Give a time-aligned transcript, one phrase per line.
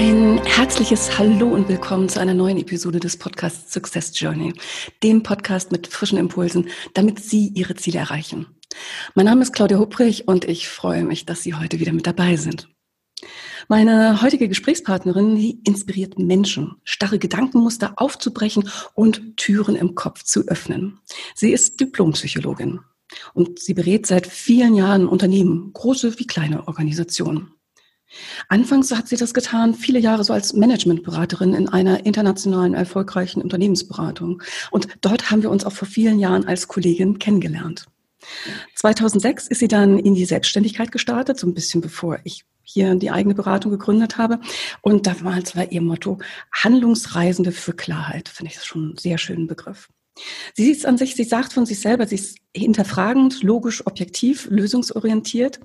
[0.00, 4.54] Ein herzliches Hallo und willkommen zu einer neuen Episode des Podcasts Success Journey,
[5.02, 8.46] dem Podcast mit frischen Impulsen, damit Sie Ihre Ziele erreichen.
[9.16, 12.36] Mein Name ist Claudia Hupprich und ich freue mich, dass Sie heute wieder mit dabei
[12.36, 12.68] sind.
[13.66, 21.00] Meine heutige Gesprächspartnerin inspiriert Menschen, starre Gedankenmuster aufzubrechen und Türen im Kopf zu öffnen.
[21.34, 22.78] Sie ist Diplompsychologin
[23.34, 27.57] und sie berät seit vielen Jahren Unternehmen, große wie kleine Organisationen.
[28.48, 34.42] Anfangs hat sie das getan, viele Jahre so als Managementberaterin in einer internationalen erfolgreichen Unternehmensberatung.
[34.70, 37.86] Und dort haben wir uns auch vor vielen Jahren als Kollegin kennengelernt.
[38.74, 43.10] 2006 ist sie dann in die Selbstständigkeit gestartet, so ein bisschen bevor ich hier die
[43.10, 44.40] eigene Beratung gegründet habe.
[44.82, 46.18] Und damals war ihr Motto
[46.52, 48.28] Handlungsreisende für Klarheit.
[48.28, 49.88] Finde ich das schon einen sehr schönen Begriff.
[50.54, 54.48] Sie sieht es an sich, sie sagt von sich selber, sie ist hinterfragend, logisch, objektiv,
[54.50, 55.60] lösungsorientiert.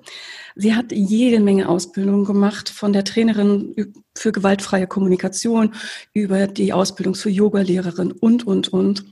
[0.55, 5.73] Sie hat jede Menge Ausbildungen gemacht, von der Trainerin für gewaltfreie Kommunikation
[6.13, 9.05] über die Ausbildung zur Yogalehrerin und, und, und.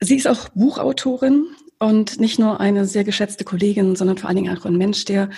[0.00, 1.46] Sie ist auch Buchautorin
[1.78, 5.30] und nicht nur eine sehr geschätzte Kollegin, sondern vor allen Dingen auch ein Mensch, der,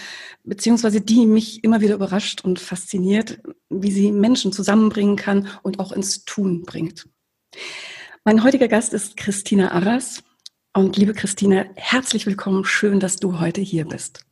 [0.45, 5.93] beziehungsweise die mich immer wieder überrascht und fasziniert, wie sie Menschen zusammenbringen kann und auch
[5.93, 7.07] ins Tun bringt.
[8.25, 10.23] Mein heutiger Gast ist Christina Arras.
[10.75, 12.67] Und liebe Christina, herzlich willkommen.
[12.67, 14.27] Schön, dass du heute hier bist.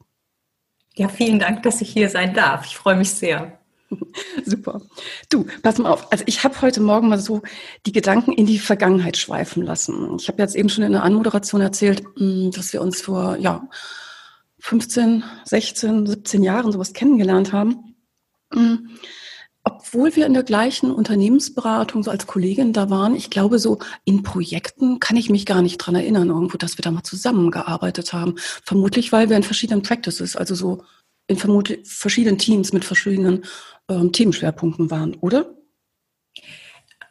[0.95, 2.67] Ja, vielen Dank, dass ich hier sein darf.
[2.67, 3.59] Ich freue mich sehr.
[4.45, 4.83] Super.
[5.31, 6.13] Du, pass mal auf.
[6.13, 7.41] Also ich habe heute Morgen mal so
[7.87, 10.19] die Gedanken in die Vergangenheit schweifen lassen.
[10.21, 13.71] Ich habe jetzt eben schon in der Anmoderation erzählt, hm, dass wir uns vor ja,
[14.59, 17.97] 15, 16, 17 Jahren sowas kennengelernt haben.
[19.71, 24.23] Obwohl wir in der gleichen Unternehmensberatung so als Kollegin da waren, ich glaube, so in
[24.23, 28.37] Projekten kann ich mich gar nicht dran erinnern, irgendwo, dass wir da mal zusammengearbeitet haben.
[28.65, 30.85] Vermutlich, weil wir in verschiedenen Practices, also so
[31.27, 33.45] in vermutlich verschiedenen Teams mit verschiedenen
[33.91, 35.55] ähm, Themenschwerpunkten waren, oder?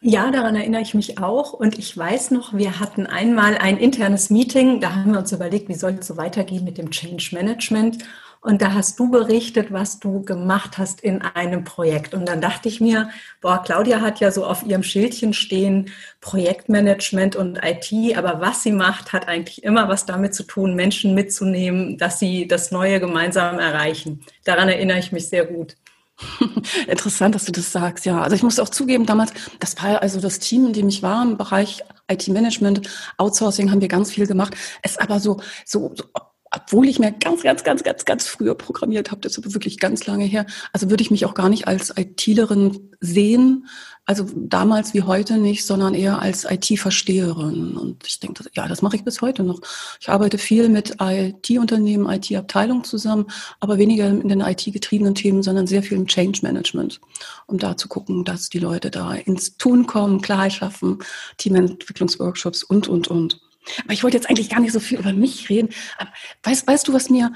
[0.00, 1.52] Ja, daran erinnere ich mich auch.
[1.52, 5.68] Und ich weiß noch, wir hatten einmal ein internes Meeting, da haben wir uns überlegt,
[5.68, 7.98] wie soll es so weitergehen mit dem Change Management.
[8.40, 12.14] Und da hast du berichtet, was du gemacht hast in einem Projekt.
[12.14, 13.10] Und dann dachte ich mir,
[13.40, 15.90] boah, Claudia hat ja so auf ihrem Schildchen stehen
[16.20, 21.14] Projektmanagement und IT, aber was sie macht, hat eigentlich immer was damit zu tun, Menschen
[21.14, 24.24] mitzunehmen, dass sie das Neue gemeinsam erreichen.
[24.44, 25.76] Daran erinnere ich mich sehr gut.
[26.86, 28.20] Interessant, dass du das sagst, ja.
[28.22, 31.22] Also ich muss auch zugeben, damals, das war also das Team, in dem ich war,
[31.22, 32.88] im Bereich IT-Management,
[33.18, 34.54] Outsourcing haben wir ganz viel gemacht.
[34.82, 36.04] Es aber so, so, so
[36.50, 39.78] obwohl ich mir ganz, ganz, ganz, ganz, ganz früher programmiert habe, das ist aber wirklich
[39.78, 40.46] ganz lange her.
[40.72, 43.66] Also würde ich mich auch gar nicht als ITlerin sehen,
[44.08, 47.76] also damals wie heute nicht, sondern eher als IT-Versteherin.
[47.76, 49.60] Und ich denke, ja, das mache ich bis heute noch.
[50.00, 53.26] Ich arbeite viel mit IT-Unternehmen, IT-Abteilungen zusammen,
[53.60, 57.02] aber weniger in den IT-getriebenen Themen, sondern sehr viel im Change-Management,
[57.48, 61.00] um da zu gucken, dass die Leute da ins Tun kommen, Klarheit schaffen,
[61.36, 63.47] Teamentwicklungsworkshops und, und, und.
[63.84, 65.70] Aber ich wollte jetzt eigentlich gar nicht so viel über mich reden.
[66.42, 67.32] Weißt, weißt du, was mir,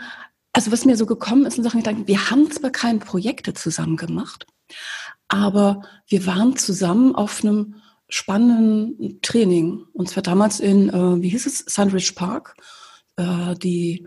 [0.53, 3.97] also was mir so gekommen ist in Sachen Gedanken, wir haben zwar keine Projekte zusammen
[3.97, 4.47] gemacht,
[5.29, 7.77] aber wir waren zusammen auf einem
[8.09, 9.87] spannenden Training.
[9.93, 12.55] Und zwar damals in, äh, wie hieß es, Sandridge Park,
[13.17, 14.07] äh, die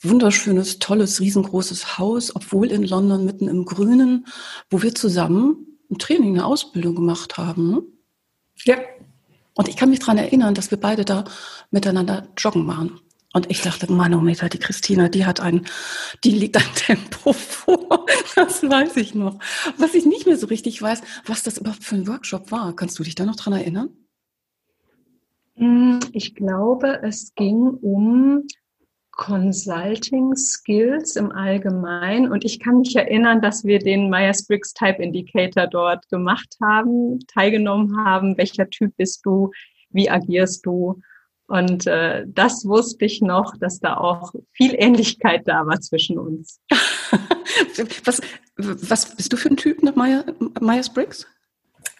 [0.00, 4.26] wunderschönes, tolles, riesengroßes Haus, obwohl in London mitten im Grünen,
[4.70, 7.82] wo wir zusammen ein Training, eine Ausbildung gemacht haben.
[8.64, 8.76] Ja.
[9.54, 11.24] Und ich kann mich daran erinnern, dass wir beide da
[11.70, 13.00] miteinander joggen waren.
[13.32, 15.66] Und ich dachte, Manometer, die Christina, die hat ein,
[16.22, 18.06] die liegt ein Tempo vor.
[18.36, 19.38] Das weiß ich noch.
[19.76, 22.74] Was ich nicht mehr so richtig weiß, was das überhaupt für ein Workshop war.
[22.76, 23.90] Kannst du dich da noch dran erinnern?
[25.56, 28.46] Hm, ich glaube, es ging um
[29.16, 32.30] Consulting Skills im Allgemeinen.
[32.30, 37.96] Und ich kann mich erinnern, dass wir den Myers-Briggs Type Indicator dort gemacht haben, teilgenommen
[37.96, 38.36] haben.
[38.36, 39.50] Welcher Typ bist du?
[39.90, 41.00] Wie agierst du?
[41.46, 46.60] Und äh, das wusste ich noch, dass da auch viel Ähnlichkeit da war zwischen uns.
[48.04, 48.20] was,
[48.56, 51.26] was bist du für ein Typ nach Myers-Briggs?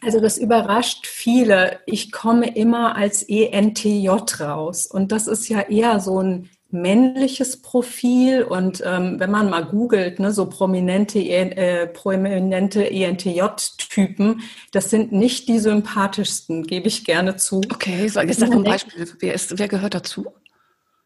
[0.01, 1.81] Also das überrascht viele.
[1.87, 4.09] Ich komme immer als ENTJ
[4.41, 4.87] raus.
[4.87, 10.19] Und das ist ja eher so ein männliches Profil und ähm, wenn man mal googelt,
[10.19, 14.43] ne, so prominente, äh, prominente ENTJ-Typen,
[14.73, 17.63] das sind nicht die sympathischsten, gebe ich gerne zu.
[17.73, 19.09] Okay, sag, sag ein Beispiel.
[19.21, 20.27] Wer, ist, wer gehört dazu?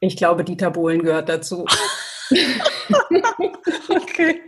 [0.01, 1.67] Ich glaube, Dieter Bohlen gehört dazu.
[3.89, 4.41] okay.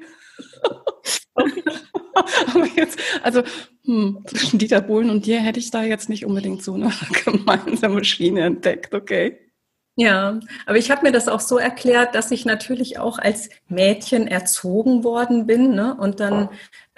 [2.46, 3.42] Aber jetzt, also
[3.84, 6.92] hm, zwischen Dieter Bohlen und dir hätte ich da jetzt nicht unbedingt so eine
[7.24, 9.38] gemeinsame Schiene entdeckt, okay?
[10.00, 14.26] Ja, aber ich habe mir das auch so erklärt, dass ich natürlich auch als Mädchen
[14.26, 15.74] erzogen worden bin.
[15.74, 15.94] Ne?
[15.94, 16.48] Und dann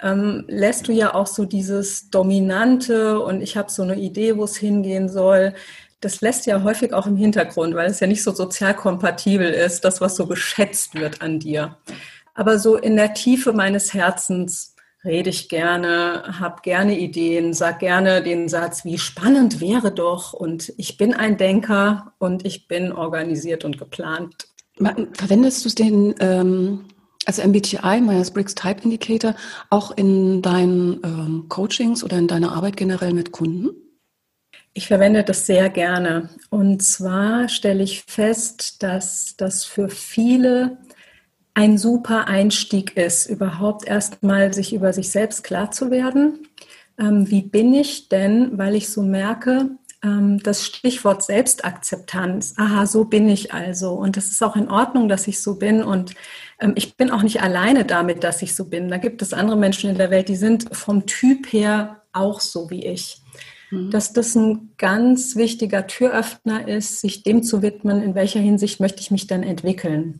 [0.01, 4.45] ähm, lässt du ja auch so dieses Dominante und ich habe so eine Idee, wo
[4.45, 5.53] es hingehen soll.
[5.99, 9.83] Das lässt ja häufig auch im Hintergrund, weil es ja nicht so sozial kompatibel ist,
[9.83, 11.75] das, was so geschätzt wird an dir.
[12.35, 14.72] Aber so in der Tiefe meines Herzens
[15.05, 20.73] rede ich gerne, habe gerne Ideen, sage gerne den Satz, wie spannend wäre doch und
[20.77, 24.47] ich bin ein Denker und ich bin organisiert und geplant.
[25.13, 26.85] Verwendest du den, ähm,
[27.25, 29.35] also MBTI, Myers-Briggs Type Indicator,
[29.69, 33.69] auch in deinen ähm, Coachings oder in deiner Arbeit generell mit Kunden?
[34.73, 36.29] Ich verwende das sehr gerne.
[36.49, 40.79] Und zwar stelle ich fest, dass das für viele
[41.53, 46.47] ein super Einstieg ist, überhaupt erstmal sich über sich selbst klar zu werden.
[46.97, 49.69] Ähm, wie bin ich denn, weil ich so merke,
[50.03, 53.91] ähm, das Stichwort Selbstakzeptanz, aha, so bin ich also.
[53.93, 55.83] Und das ist auch in Ordnung, dass ich so bin.
[55.83, 56.13] Und
[56.59, 58.89] ähm, ich bin auch nicht alleine damit, dass ich so bin.
[58.89, 62.69] Da gibt es andere Menschen in der Welt, die sind vom Typ her auch so
[62.69, 63.21] wie ich.
[63.71, 63.91] Mhm.
[63.91, 69.01] Dass das ein ganz wichtiger Türöffner ist, sich dem zu widmen, in welcher Hinsicht möchte
[69.01, 70.19] ich mich denn entwickeln.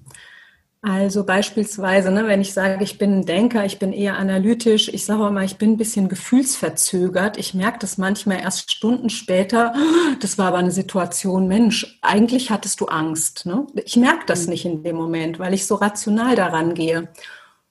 [0.85, 5.05] Also beispielsweise, ne, wenn ich sage, ich bin ein Denker, ich bin eher analytisch, ich
[5.05, 7.37] sage mal, ich bin ein bisschen gefühlsverzögert.
[7.37, 9.73] Ich merke das manchmal erst Stunden später.
[10.19, 13.45] Das war aber eine Situation, Mensch, eigentlich hattest du Angst.
[13.45, 13.65] Ne?
[13.85, 14.49] Ich merke das mhm.
[14.49, 17.07] nicht in dem Moment, weil ich so rational daran gehe.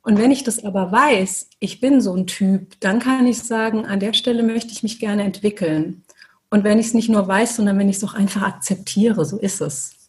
[0.03, 3.85] Und wenn ich das aber weiß, ich bin so ein Typ, dann kann ich sagen,
[3.85, 6.03] an der Stelle möchte ich mich gerne entwickeln.
[6.51, 9.39] Und wenn ich es nicht nur weiß, sondern wenn ich es auch einfach akzeptiere, so
[9.39, 10.02] ist es.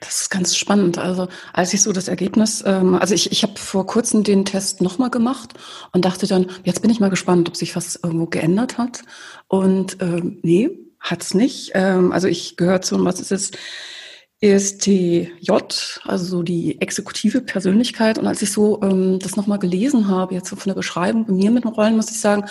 [0.00, 0.98] Das ist ganz spannend.
[0.98, 4.80] Also als ich so das Ergebnis, ähm, also ich, ich habe vor kurzem den Test
[4.80, 5.54] nochmal gemacht
[5.92, 9.02] und dachte dann, jetzt bin ich mal gespannt, ob sich was irgendwo geändert hat.
[9.48, 10.70] Und ähm, nee,
[11.00, 11.72] hat's nicht.
[11.74, 13.50] Ähm, also ich gehöre zu, was ist es?
[14.40, 15.50] ESTJ,
[16.04, 18.18] also so die exekutive Persönlichkeit.
[18.18, 21.32] Und als ich so ähm, das nochmal gelesen habe, jetzt so von der Beschreibung bei
[21.32, 22.44] mir mit den Rollen, muss ich sagen,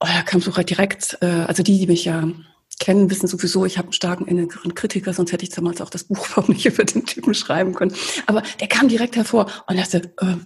[0.00, 2.28] oh, da kam so halt direkt, äh, also die, die mich ja
[2.78, 6.04] kennen, wissen sowieso, ich habe einen starken inneren Kritiker, sonst hätte ich damals auch das
[6.04, 7.94] Buch überhaupt nicht über den Typen schreiben können.
[8.26, 10.36] Aber der kam direkt hervor und dachte, äh,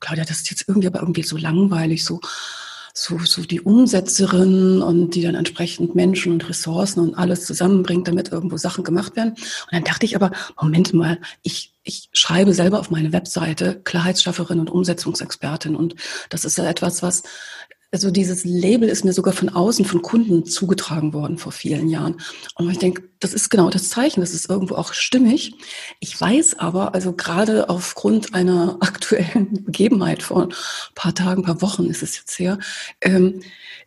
[0.00, 2.20] Claudia, das ist jetzt irgendwie aber irgendwie so langweilig, so,
[2.94, 8.32] so, so die Umsetzerin und die dann entsprechend Menschen und Ressourcen und alles zusammenbringt, damit
[8.32, 9.30] irgendwo Sachen gemacht werden.
[9.30, 14.60] Und dann dachte ich aber, Moment mal, ich, ich schreibe selber auf meine Webseite Klarheitsschafferin
[14.60, 15.76] und Umsetzungsexpertin.
[15.76, 15.94] Und
[16.30, 17.22] das ist ja etwas, was
[17.92, 22.20] also dieses Label ist mir sogar von außen, von Kunden zugetragen worden vor vielen Jahren.
[22.54, 25.54] Und ich denke, das ist genau das Zeichen, das ist irgendwo auch stimmig.
[25.98, 30.54] Ich weiß aber, also gerade aufgrund einer aktuellen Begebenheit vor ein
[30.94, 32.58] paar Tagen, ein paar Wochen ist es jetzt her,
[33.00, 33.40] ähm,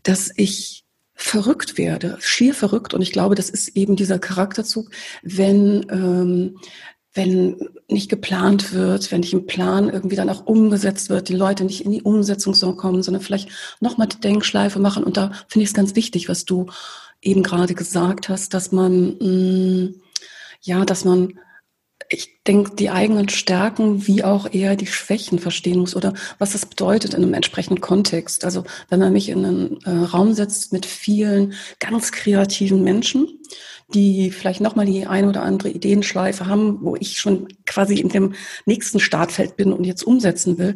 [0.04, 0.84] dass ich
[1.16, 2.94] verrückt werde, schier verrückt.
[2.94, 4.90] Und ich glaube, das ist eben dieser Charakterzug,
[5.22, 6.60] wenn ähm,
[7.14, 11.64] wenn nicht geplant wird, wenn nicht im Plan irgendwie dann auch umgesetzt wird, die Leute
[11.64, 13.50] nicht in die Umsetzung so kommen, sondern vielleicht
[13.80, 15.04] nochmal die Denkschleife machen.
[15.04, 16.68] Und da finde ich es ganz wichtig, was du
[17.22, 19.96] eben gerade gesagt hast, dass man, mh, mm,
[20.62, 21.40] ja, dass man,
[22.10, 26.66] ich denke, die eigenen Stärken wie auch eher die Schwächen verstehen muss oder was das
[26.66, 28.44] bedeutet in einem entsprechenden Kontext.
[28.44, 33.40] Also wenn man mich in einen äh, Raum setzt mit vielen ganz kreativen Menschen,
[33.94, 38.34] die vielleicht nochmal die eine oder andere Ideenschleife haben, wo ich schon quasi in dem
[38.66, 40.76] nächsten Startfeld bin und jetzt umsetzen will,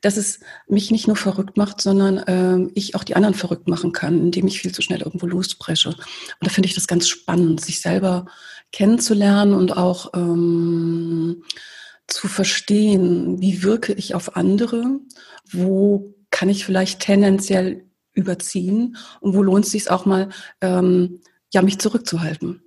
[0.00, 3.92] dass es mich nicht nur verrückt macht, sondern äh, ich auch die anderen verrückt machen
[3.92, 5.88] kann, indem ich viel zu schnell irgendwo losbreche.
[5.88, 5.98] Und
[6.40, 8.26] da finde ich das ganz spannend, sich selber
[8.72, 11.07] kennenzulernen und auch ähm,
[12.06, 15.00] zu verstehen, wie wirke ich auf andere,
[15.50, 20.28] wo kann ich vielleicht tendenziell überziehen und wo lohnt es sich auch mal
[20.60, 21.20] ähm,
[21.52, 22.62] ja, mich zurückzuhalten.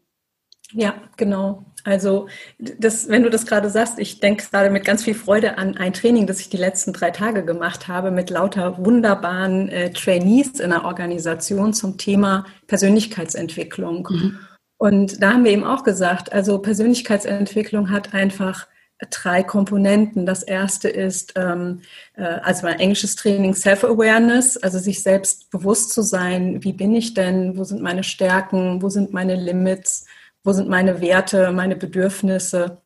[0.73, 1.65] Ja, genau.
[1.83, 2.27] Also
[2.59, 5.93] das, wenn du das gerade sagst, ich denke gerade mit ganz viel Freude an ein
[5.93, 10.69] Training, das ich die letzten drei Tage gemacht habe mit lauter wunderbaren äh, Trainees in
[10.69, 14.07] der Organisation zum Thema Persönlichkeitsentwicklung.
[14.09, 14.39] Mhm.
[14.81, 18.65] Und da haben wir eben auch gesagt, also Persönlichkeitsentwicklung hat einfach
[19.11, 20.25] drei Komponenten.
[20.25, 21.81] Das erste ist, ähm,
[22.15, 27.13] äh, also mein englisches Training Self-Awareness, also sich selbst bewusst zu sein, wie bin ich
[27.13, 30.07] denn, wo sind meine Stärken, wo sind meine Limits,
[30.43, 32.81] wo sind meine Werte, meine Bedürfnisse,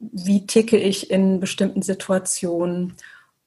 [0.00, 2.94] wie ticke ich in bestimmten Situationen.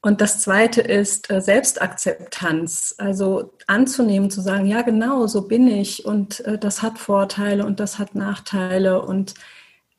[0.02, 6.06] Und das Zweite ist äh, Selbstakzeptanz, also anzunehmen, zu sagen, ja genau, so bin ich
[6.06, 9.34] und äh, das hat Vorteile und das hat Nachteile und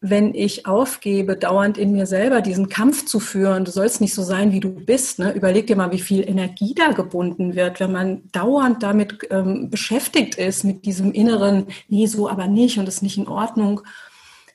[0.03, 4.23] wenn ich aufgebe, dauernd in mir selber diesen Kampf zu führen, du sollst nicht so
[4.23, 5.19] sein, wie du bist.
[5.19, 5.33] Ne?
[5.33, 10.37] Überleg dir mal, wie viel Energie da gebunden wird, wenn man dauernd damit ähm, beschäftigt
[10.37, 13.83] ist, mit diesem inneren, nee, so aber nicht und ist nicht in Ordnung.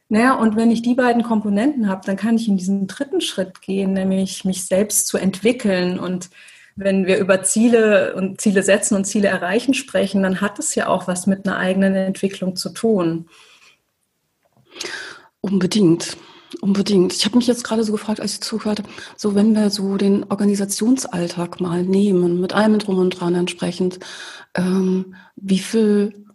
[0.07, 3.62] Naja, und wenn ich die beiden Komponenten habe, dann kann ich in diesen dritten Schritt
[3.62, 5.97] gehen, nämlich mich selbst zu entwickeln.
[5.97, 6.29] Und
[6.75, 10.88] wenn wir über Ziele und Ziele setzen und Ziele erreichen sprechen, dann hat es ja
[10.88, 13.27] auch was mit einer eigenen Entwicklung zu tun.
[15.41, 16.17] Unbedingt.
[16.62, 17.13] Unbedingt.
[17.13, 18.83] Ich habe mich jetzt gerade so gefragt, als ich zuhörte,
[19.17, 24.00] so wenn wir so den Organisationsalltag mal nehmen, mit allem drum und dran entsprechend,
[24.55, 26.25] ähm, wie viel,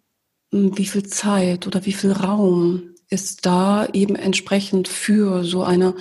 [0.53, 5.95] hm, wie viel Zeit oder wie viel Raum ist da eben entsprechend für so eine,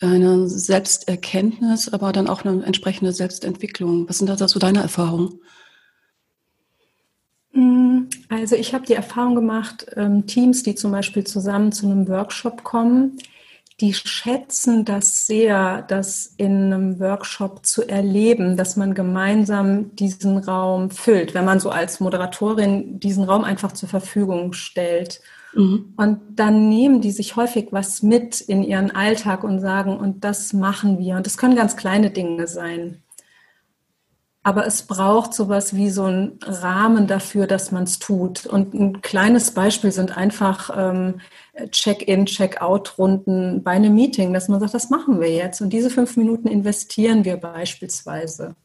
[0.00, 4.08] eine Selbsterkenntnis, aber dann auch eine entsprechende Selbstentwicklung?
[4.08, 5.40] Was sind da so deine Erfahrungen?
[7.52, 12.08] Mm, also ich habe die Erfahrung gemacht, ähm, Teams, die zum Beispiel zusammen zu einem
[12.08, 13.18] Workshop kommen,
[13.80, 20.90] die schätzen das sehr, das in einem Workshop zu erleben, dass man gemeinsam diesen Raum
[20.90, 25.20] füllt, wenn man so als Moderatorin diesen Raum einfach zur Verfügung stellt.
[25.54, 25.94] Mhm.
[25.96, 30.52] Und dann nehmen die sich häufig was mit in ihren Alltag und sagen, und das
[30.52, 31.16] machen wir.
[31.16, 33.02] Und das können ganz kleine Dinge sein.
[34.44, 38.44] Aber es braucht sowas wie so einen Rahmen dafür, dass man es tut.
[38.44, 41.20] Und ein kleines Beispiel sind einfach ähm,
[41.70, 45.60] Check-in, Check-out-Runden bei einem Meeting, dass man sagt, das machen wir jetzt.
[45.60, 48.56] Und diese fünf Minuten investieren wir beispielsweise.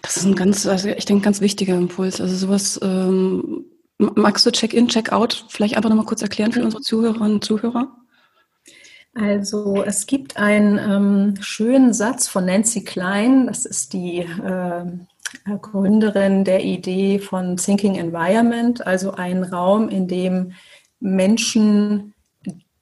[0.00, 2.20] Das ist ein ganz, also ich denke, ganz wichtiger Impuls.
[2.20, 3.66] Also sowas, ähm,
[3.98, 7.96] magst du Check-in, Check-out vielleicht einfach nochmal kurz erklären für unsere Zuhörerinnen und Zuhörer?
[9.14, 14.84] Also es gibt einen ähm, schönen Satz von Nancy Klein, das ist die äh,
[15.60, 20.52] Gründerin der Idee von Thinking Environment, also ein Raum, in dem
[20.98, 22.14] Menschen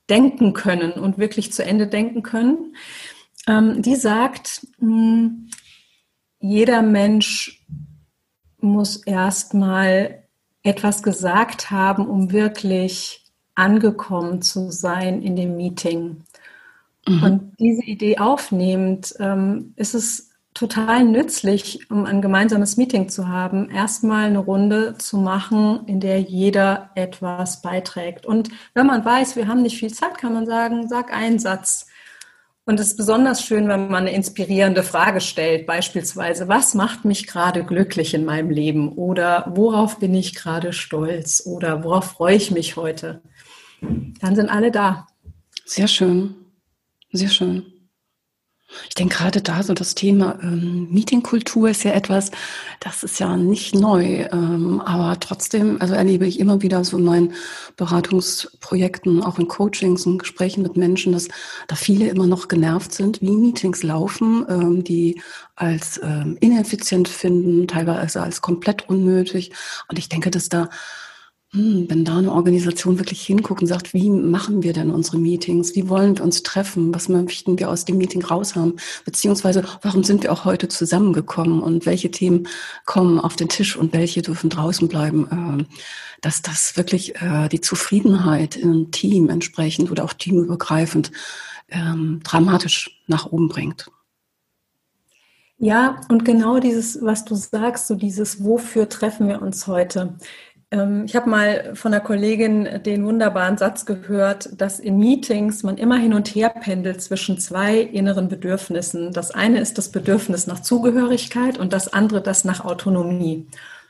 [0.08, 2.76] denken können und wirklich zu Ende denken können.
[3.46, 5.50] Ähm, die sagt, mh, hm,
[6.38, 7.64] jeder Mensch
[8.58, 10.21] muss erstmal
[10.62, 16.24] etwas gesagt haben, um wirklich angekommen zu sein in dem Meeting.
[17.06, 17.22] Mhm.
[17.22, 23.70] Und diese Idee aufnehmend, ähm, ist es total nützlich, um ein gemeinsames Meeting zu haben,
[23.70, 28.26] erstmal eine Runde zu machen, in der jeder etwas beiträgt.
[28.26, 31.86] Und wenn man weiß, wir haben nicht viel Zeit, kann man sagen, sag einen Satz.
[32.64, 37.26] Und es ist besonders schön, wenn man eine inspirierende Frage stellt, beispielsweise, was macht mich
[37.26, 38.92] gerade glücklich in meinem Leben?
[38.92, 41.42] Oder worauf bin ich gerade stolz?
[41.44, 43.20] Oder worauf freue ich mich heute?
[43.80, 45.08] Dann sind alle da.
[45.64, 46.36] Sehr schön.
[47.10, 47.66] Sehr schön.
[48.88, 52.30] Ich denke gerade da so das Thema ähm, Meetingkultur ist ja etwas,
[52.80, 57.04] das ist ja nicht neu, ähm, aber trotzdem, also erlebe ich immer wieder so in
[57.04, 57.32] meinen
[57.76, 61.28] Beratungsprojekten, auch in Coachings und Gesprächen mit Menschen, dass
[61.68, 65.20] da viele immer noch genervt sind, wie Meetings laufen, ähm, die
[65.56, 69.52] als ähm, ineffizient finden, teilweise als komplett unnötig.
[69.88, 70.68] Und ich denke, dass da
[71.54, 75.74] wenn da eine Organisation wirklich hinguckt und sagt, wie machen wir denn unsere Meetings?
[75.74, 76.94] Wie wollen wir uns treffen?
[76.94, 78.78] Was möchten wir aus dem Meeting raushaben?
[79.04, 82.48] Beziehungsweise, warum sind wir auch heute zusammengekommen und welche Themen
[82.86, 85.28] kommen auf den Tisch und welche dürfen draußen bleiben?
[85.30, 85.66] Ähm,
[86.22, 91.12] dass das wirklich äh, die Zufriedenheit im Team entsprechend oder auch teamübergreifend
[91.68, 93.90] ähm, dramatisch nach oben bringt.
[95.58, 100.16] Ja, und genau dieses, was du sagst, so dieses, wofür treffen wir uns heute?
[100.72, 105.76] Ähm, ich habe mal von einer Kollegin den wunderbaren Satz gehört, dass in Meetings man
[105.76, 109.12] immer hin und her pendelt zwischen zwei inneren Bedürfnissen.
[109.12, 113.46] Das eine ist das Bedürfnis nach Zugehörigkeit und das andere das nach Autonomie.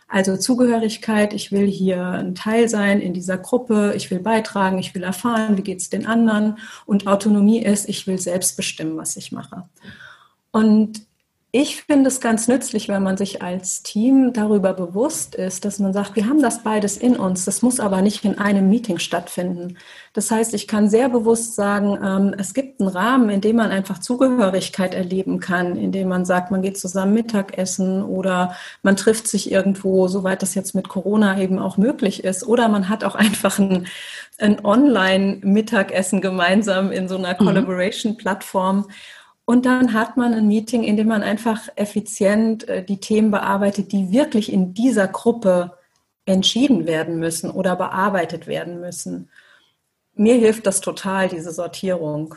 [0.09, 4.95] Also Zugehörigkeit, ich will hier ein Teil sein in dieser Gruppe, ich will beitragen, ich
[4.95, 6.59] will erfahren, wie geht es den anderen.
[6.85, 9.63] Und Autonomie ist, ich will selbst bestimmen, was ich mache.
[10.51, 11.07] Und
[11.55, 15.93] ich finde es ganz nützlich, wenn man sich als Team darüber bewusst ist, dass man
[15.93, 17.45] sagt, wir haben das beides in uns.
[17.45, 19.77] Das muss aber nicht in einem Meeting stattfinden.
[20.15, 23.71] Das heißt, ich kann sehr bewusst sagen, ähm, es gibt einen Rahmen, in dem man
[23.71, 29.29] einfach Zugehörigkeit erleben kann, in dem man sagt, man geht zusammen Mittagessen oder man trifft
[29.29, 32.47] sich irgendwo, soweit das jetzt mit Corona eben auch möglich ist.
[32.47, 33.89] Oder man hat auch einfach ein,
[34.39, 37.37] ein Online-Mittagessen gemeinsam in so einer mhm.
[39.45, 43.93] Und dann hat man ein Meeting, in dem man einfach effizient äh, die Themen bearbeitet,
[43.93, 45.77] die wirklich in dieser Gruppe
[46.25, 49.29] entschieden werden müssen oder bearbeitet werden müssen.
[50.15, 52.37] Mir hilft das total, diese Sortierung.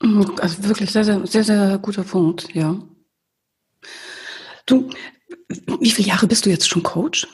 [0.00, 2.76] Mhm, also wirklich sehr, sehr, sehr, sehr guter Punkt, ja.
[4.66, 4.90] Du,
[5.80, 7.26] wie viele Jahre bist du jetzt schon Coach?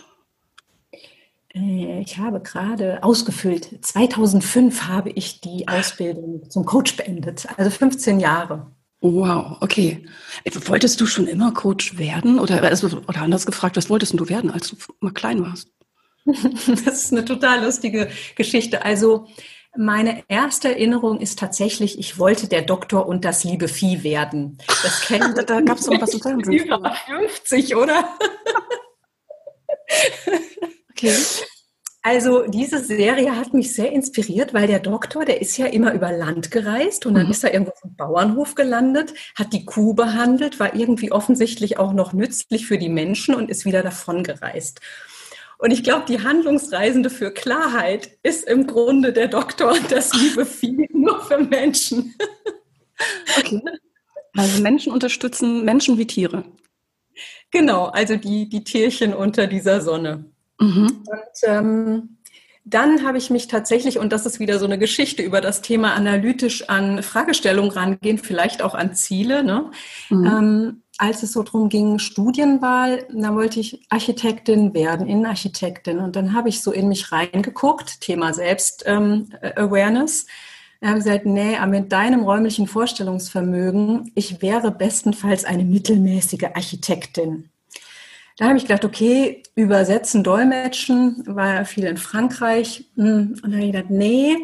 [1.55, 3.85] Äh, ich habe gerade ausgefüllt.
[3.85, 8.71] 2005 habe ich die Ausbildung zum Coach beendet, also 15 Jahre.
[9.03, 10.05] Wow, okay.
[10.67, 12.39] Wolltest du schon immer Coach werden?
[12.39, 15.71] Oder, also, oder anders gefragt, was wolltest du werden, als du mal klein warst?
[16.85, 18.85] Das ist eine total lustige Geschichte.
[18.85, 19.27] Also
[19.77, 24.59] meine erste Erinnerung ist tatsächlich, ich wollte der Doktor und das liebe Vieh werden.
[24.67, 26.41] Das kennen da, da gab es noch was zu sagen.
[26.53, 28.05] Über 50, oder?
[31.03, 31.15] Okay.
[32.03, 36.11] Also diese Serie hat mich sehr inspiriert, weil der Doktor, der ist ja immer über
[36.11, 37.33] Land gereist und dann mhm.
[37.33, 41.93] ist er irgendwo auf dem Bauernhof gelandet, hat die Kuh behandelt, war irgendwie offensichtlich auch
[41.93, 44.81] noch nützlich für die Menschen und ist wieder davon gereist.
[45.59, 50.47] Und ich glaube, die Handlungsreisende für Klarheit ist im Grunde der Doktor und das liebe
[50.47, 52.15] Vieh nur für Menschen.
[53.39, 53.61] Okay.
[54.35, 56.45] Also Menschen unterstützen Menschen wie Tiere.
[57.51, 60.25] Genau, also die, die Tierchen unter dieser Sonne.
[60.61, 61.03] Mhm.
[61.07, 62.17] Und ähm,
[62.65, 65.95] dann habe ich mich tatsächlich, und das ist wieder so eine Geschichte über das Thema
[65.95, 69.43] analytisch an Fragestellungen rangehen, vielleicht auch an Ziele.
[69.43, 69.71] Ne?
[70.11, 70.27] Mhm.
[70.27, 75.99] Ähm, als es so darum ging, Studienwahl, da wollte ich Architektin werden, Innenarchitektin.
[75.99, 80.27] Und dann habe ich so in mich reingeguckt, Thema Selbst-Awareness.
[80.83, 87.51] Ähm, habe gesagt, nee, mit deinem räumlichen Vorstellungsvermögen, ich wäre bestenfalls eine mittelmäßige Architektin.
[88.41, 92.87] Da habe ich gedacht, okay, übersetzen, dolmetschen, war ja viel in Frankreich.
[92.97, 94.35] Hm, und dann habe ich gedacht, nee,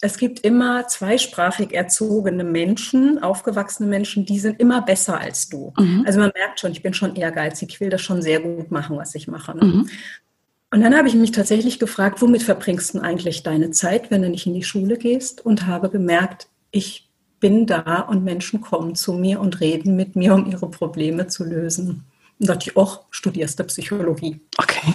[0.00, 5.72] es gibt immer zweisprachig erzogene Menschen, aufgewachsene Menschen, die sind immer besser als du.
[5.76, 6.04] Mhm.
[6.06, 8.96] Also man merkt schon, ich bin schon ehrgeizig, ich will das schon sehr gut machen,
[8.96, 9.56] was ich mache.
[9.56, 9.64] Ne?
[9.64, 9.90] Mhm.
[10.70, 14.30] Und dann habe ich mich tatsächlich gefragt, womit verbringst du eigentlich deine Zeit, wenn du
[14.30, 15.44] nicht in die Schule gehst?
[15.44, 20.34] Und habe gemerkt, ich bin da und Menschen kommen zu mir und reden mit mir,
[20.34, 22.04] um ihre Probleme zu lösen.
[22.40, 24.40] Und dachte ich, ach, studierst du Psychologie.
[24.56, 24.94] Okay.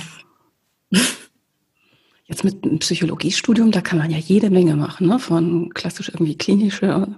[2.25, 5.19] Jetzt mit einem Psychologiestudium, da kann man ja jede Menge machen, ne?
[5.19, 7.15] von klassisch irgendwie klinische,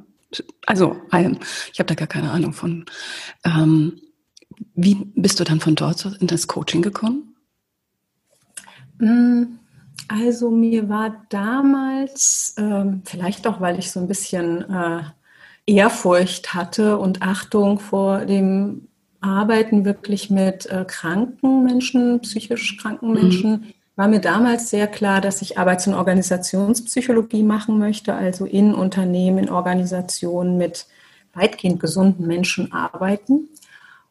[0.66, 1.40] also allem.
[1.72, 2.86] Ich habe da gar keine Ahnung von.
[3.46, 4.02] Ähm,
[4.76, 7.36] wie bist du dann von dort in das Coaching gekommen?
[9.00, 9.44] Mm,
[10.10, 15.04] also mir war damals, ähm, vielleicht auch, weil ich so ein bisschen äh,
[15.68, 18.87] Ehrfurcht hatte und Achtung vor dem
[19.28, 23.74] Arbeiten wirklich mit äh, kranken Menschen, psychisch kranken Menschen, mhm.
[23.96, 29.38] war mir damals sehr klar, dass ich Arbeits- und Organisationspsychologie machen möchte, also in Unternehmen,
[29.40, 30.88] in Organisationen mit
[31.34, 33.50] weitgehend gesunden Menschen arbeiten.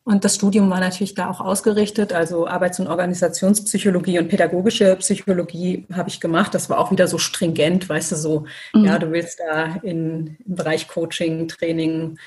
[0.04, 2.12] Und das Studium war natürlich da auch ausgerichtet.
[2.12, 6.54] Also Arbeits- und Organisationspsychologie und pädagogische Psychologie habe ich gemacht.
[6.54, 8.84] Das war auch wieder so stringent, weißt du, so, mhm.
[8.84, 12.18] ja, du willst da in, im Bereich Coaching, Training,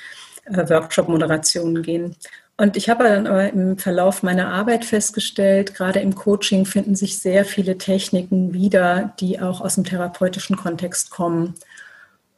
[0.43, 2.17] äh, Workshop-Moderation gehen.
[2.59, 7.17] Und ich habe dann aber im Verlauf meiner Arbeit festgestellt, gerade im Coaching finden sich
[7.17, 11.53] sehr viele Techniken wieder, die auch aus dem therapeutischen Kontext kommen.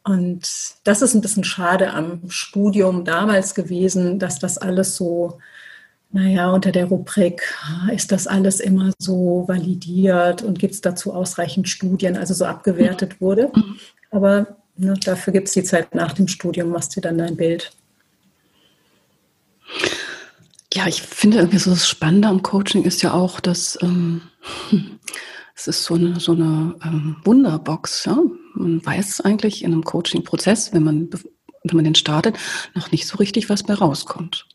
[0.04, 0.48] Und
[0.84, 5.40] das ist ein bisschen schade am Studium damals gewesen, dass das alles so,
[6.12, 7.42] naja, unter der Rubrik,
[7.92, 13.20] ist das alles immer so validiert und gibt es dazu ausreichend Studien, also so abgewertet
[13.20, 13.50] wurde.
[13.52, 13.76] Mhm.
[14.12, 17.72] Aber ne, dafür gibt es die Zeit nach dem Studium, machst du dann dein Bild.
[20.74, 24.22] Ja, ich finde irgendwie so das Spannende am Coaching ist ja auch, dass ähm,
[25.54, 28.06] es ist so eine, so eine ähm, Wunderbox.
[28.06, 28.18] Ja?
[28.54, 32.38] Man weiß eigentlich in einem Coaching-Prozess, wenn man, wenn man den startet,
[32.74, 34.46] noch nicht so richtig, was bei rauskommt.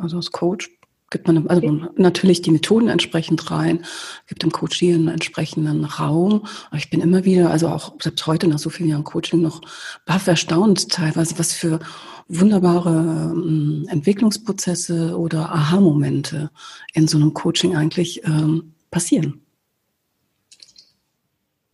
[0.00, 0.70] Also als Coach
[1.10, 3.84] gibt man also natürlich die Methoden entsprechend rein,
[4.26, 6.46] gibt dem Coach hier einen entsprechenden Raum.
[6.68, 9.60] Aber ich bin immer wieder, also auch selbst heute nach so vielen Jahren Coaching noch
[10.04, 11.78] baff erstaunt teilweise, was für
[12.28, 16.50] wunderbare ähm, Entwicklungsprozesse oder Aha-Momente
[16.92, 19.45] in so einem Coaching eigentlich ähm, passieren.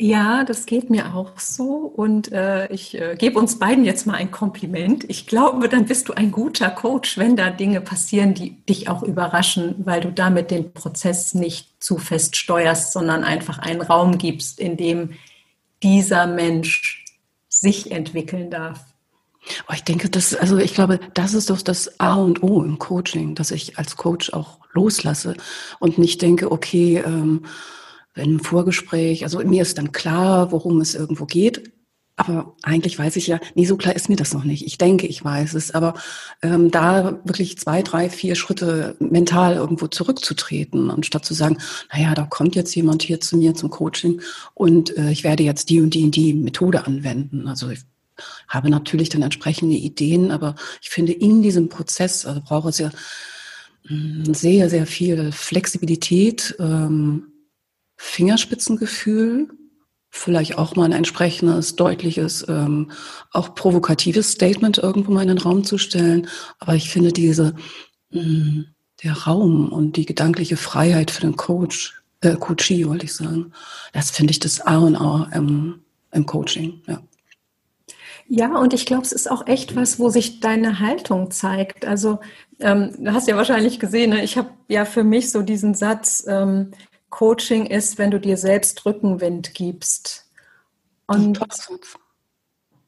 [0.02, 4.14] Ja, das geht mir auch so und äh, ich äh, gebe uns beiden jetzt mal
[4.14, 5.04] ein Kompliment.
[5.06, 9.04] Ich glaube, dann bist du ein guter Coach, wenn da Dinge passieren, die dich auch
[9.04, 14.58] überraschen, weil du damit den Prozess nicht zu fest steuerst, sondern einfach einen Raum gibst,
[14.58, 15.10] in dem
[15.84, 17.04] dieser Mensch
[17.48, 18.80] sich entwickeln darf.
[19.68, 22.80] Oh, ich denke, das, also ich glaube, das ist doch das A und O im
[22.80, 25.36] Coaching, dass ich als Coach auch loslasse
[25.78, 27.44] und nicht denke, okay, ähm,
[28.14, 31.72] wenn im Vorgespräch, also mir ist dann klar, worum es irgendwo geht,
[32.14, 34.66] aber eigentlich weiß ich ja, nee, so klar ist mir das noch nicht.
[34.66, 35.94] Ich denke, ich weiß es, aber
[36.42, 41.56] ähm, da wirklich zwei, drei, vier Schritte mental irgendwo zurückzutreten, anstatt zu sagen,
[41.92, 44.20] naja, da kommt jetzt jemand hier zu mir zum Coaching
[44.54, 47.48] und äh, ich werde jetzt die und die und die Methode anwenden.
[47.48, 47.80] Also ich
[48.46, 52.90] habe natürlich dann entsprechende Ideen, aber ich finde in diesem Prozess, also brauche es ja
[53.88, 57.31] mm, sehr, sehr viel Flexibilität, ähm,
[57.96, 59.48] Fingerspitzengefühl,
[60.10, 62.90] vielleicht auch mal ein entsprechendes, deutliches, ähm,
[63.32, 66.28] auch provokatives Statement irgendwo mal in den Raum zu stellen.
[66.58, 67.54] Aber ich finde diese,
[68.10, 68.66] mh, mm,
[69.02, 73.52] der Raum und die gedankliche Freiheit für den Coach, äh, Coachie, wollte ich sagen,
[73.92, 75.80] das finde ich das A und A im,
[76.12, 77.02] im Coaching, ja.
[78.28, 81.84] Ja, und ich glaube, es ist auch echt was, wo sich deine Haltung zeigt.
[81.84, 82.20] Also
[82.60, 84.24] ähm, du hast ja wahrscheinlich gesehen, ne?
[84.24, 86.70] ich habe ja für mich so diesen Satz, ähm,
[87.12, 90.30] Coaching ist, wenn du dir selbst Rückenwind gibst.
[91.06, 91.38] Und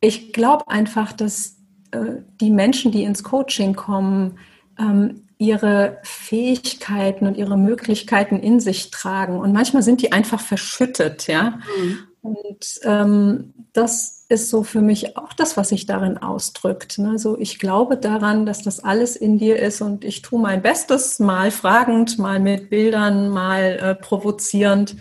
[0.01, 1.59] ich glaube einfach, dass
[1.93, 4.39] äh, die Menschen, die ins Coaching kommen,
[4.79, 9.39] ähm, ihre Fähigkeiten und ihre Möglichkeiten in sich tragen.
[9.39, 11.61] Und manchmal sind die einfach verschüttet, ja.
[11.79, 11.99] Mhm.
[12.25, 16.97] Und ähm, das ist so für mich auch das, was sich darin ausdrückt.
[16.97, 17.19] Ne?
[17.19, 21.19] So, ich glaube daran, dass das alles in dir ist und ich tue mein Bestes,
[21.19, 24.97] mal fragend, mal mit Bildern, mal äh, provozierend,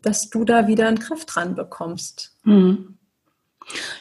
[0.00, 2.34] dass du da wieder einen Griff dran bekommst.
[2.44, 2.96] Hm.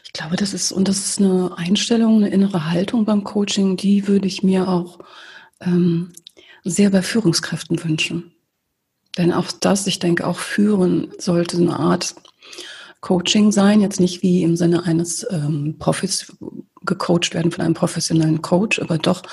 [0.05, 4.07] Ich glaube, das ist, und das ist eine Einstellung, eine innere Haltung beim Coaching, die
[4.07, 4.99] würde ich mir auch
[5.59, 6.13] ähm,
[6.63, 8.31] sehr bei Führungskräften wünschen.
[9.17, 12.15] Denn auch das, ich denke, auch führen sollte eine Art
[13.03, 16.33] Coaching sein, jetzt nicht wie im Sinne eines ähm, Profis
[16.85, 19.23] gecoacht werden von einem professionellen Coach, aber doch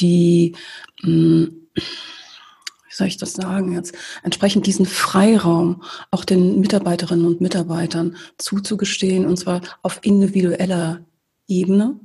[0.00, 0.56] die,
[1.02, 7.40] mh, hm, wie soll ich das sagen jetzt, entsprechend diesen Freiraum auch den Mitarbeiterinnen und
[7.40, 11.04] Mitarbeitern zuzugestehen, und zwar auf individueller
[11.46, 12.00] Ebene,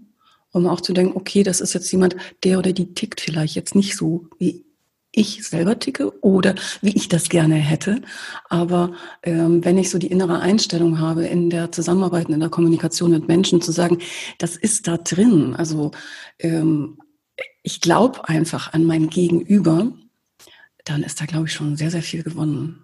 [0.52, 3.74] um auch zu denken, okay, das ist jetzt jemand, der oder die tickt vielleicht jetzt
[3.74, 4.67] nicht so wie
[5.12, 8.02] ich selber ticke oder wie ich das gerne hätte.
[8.50, 8.94] Aber
[9.24, 13.28] ähm, wenn ich so die innere Einstellung habe, in der Zusammenarbeit, in der Kommunikation mit
[13.28, 14.00] Menschen zu sagen,
[14.38, 15.56] das ist da drin.
[15.56, 15.92] Also
[16.40, 17.00] ähm,
[17.64, 19.92] ich glaube einfach an mein Gegenüber,
[20.86, 22.84] dann ist da, glaube ich, schon sehr, sehr viel gewonnen.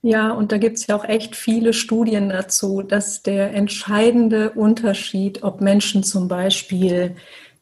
[0.00, 5.42] Ja, und da gibt es ja auch echt viele Studien dazu, dass der entscheidende Unterschied,
[5.42, 7.16] ob Menschen zum Beispiel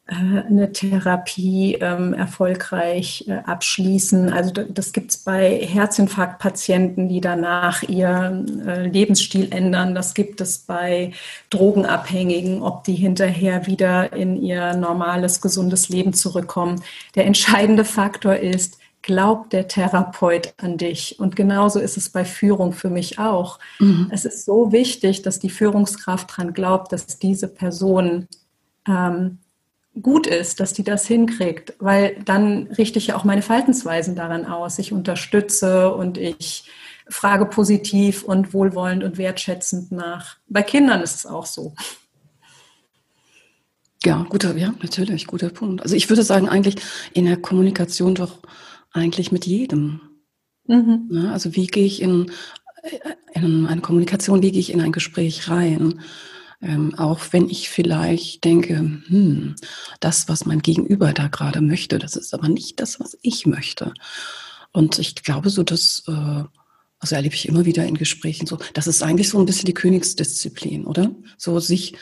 [0.07, 4.31] eine Therapie ähm, erfolgreich äh, abschließen.
[4.31, 9.95] Also das gibt es bei Herzinfarktpatienten, die danach ihren äh, Lebensstil ändern.
[9.95, 11.11] Das gibt es bei
[11.49, 16.81] Drogenabhängigen, ob die hinterher wieder in ihr normales, gesundes Leben zurückkommen.
[17.15, 21.19] Der entscheidende Faktor ist, glaubt der Therapeut an dich.
[21.19, 23.59] Und genauso ist es bei Führung für mich auch.
[23.79, 24.09] Mhm.
[24.11, 28.27] Es ist so wichtig, dass die Führungskraft daran glaubt, dass diese Person
[28.87, 29.39] ähm,
[30.01, 34.45] gut ist, dass die das hinkriegt, weil dann richte ich ja auch meine Verhaltensweisen daran
[34.45, 34.79] aus.
[34.79, 36.69] Ich unterstütze und ich
[37.09, 40.37] frage positiv und wohlwollend und wertschätzend nach.
[40.47, 41.73] Bei Kindern ist es auch so.
[44.05, 45.81] Ja, guter, ja, natürlich, guter Punkt.
[45.81, 46.75] Also ich würde sagen, eigentlich
[47.13, 48.39] in der Kommunikation doch
[48.91, 50.01] eigentlich mit jedem.
[50.67, 51.09] Mhm.
[51.11, 52.31] Ja, also wie gehe ich in,
[53.33, 56.01] in eine Kommunikation, wie gehe ich in ein Gespräch rein?
[56.61, 59.55] Ähm, auch wenn ich vielleicht denke, hm,
[59.99, 63.93] das, was mein Gegenüber da gerade möchte, das ist aber nicht das, was ich möchte.
[64.71, 66.43] Und ich glaube so, dass, äh,
[66.99, 69.75] also erlebe ich immer wieder in Gesprächen so, das ist eigentlich so ein bisschen die
[69.75, 71.11] Königsdisziplin, oder?
[71.37, 71.93] So sich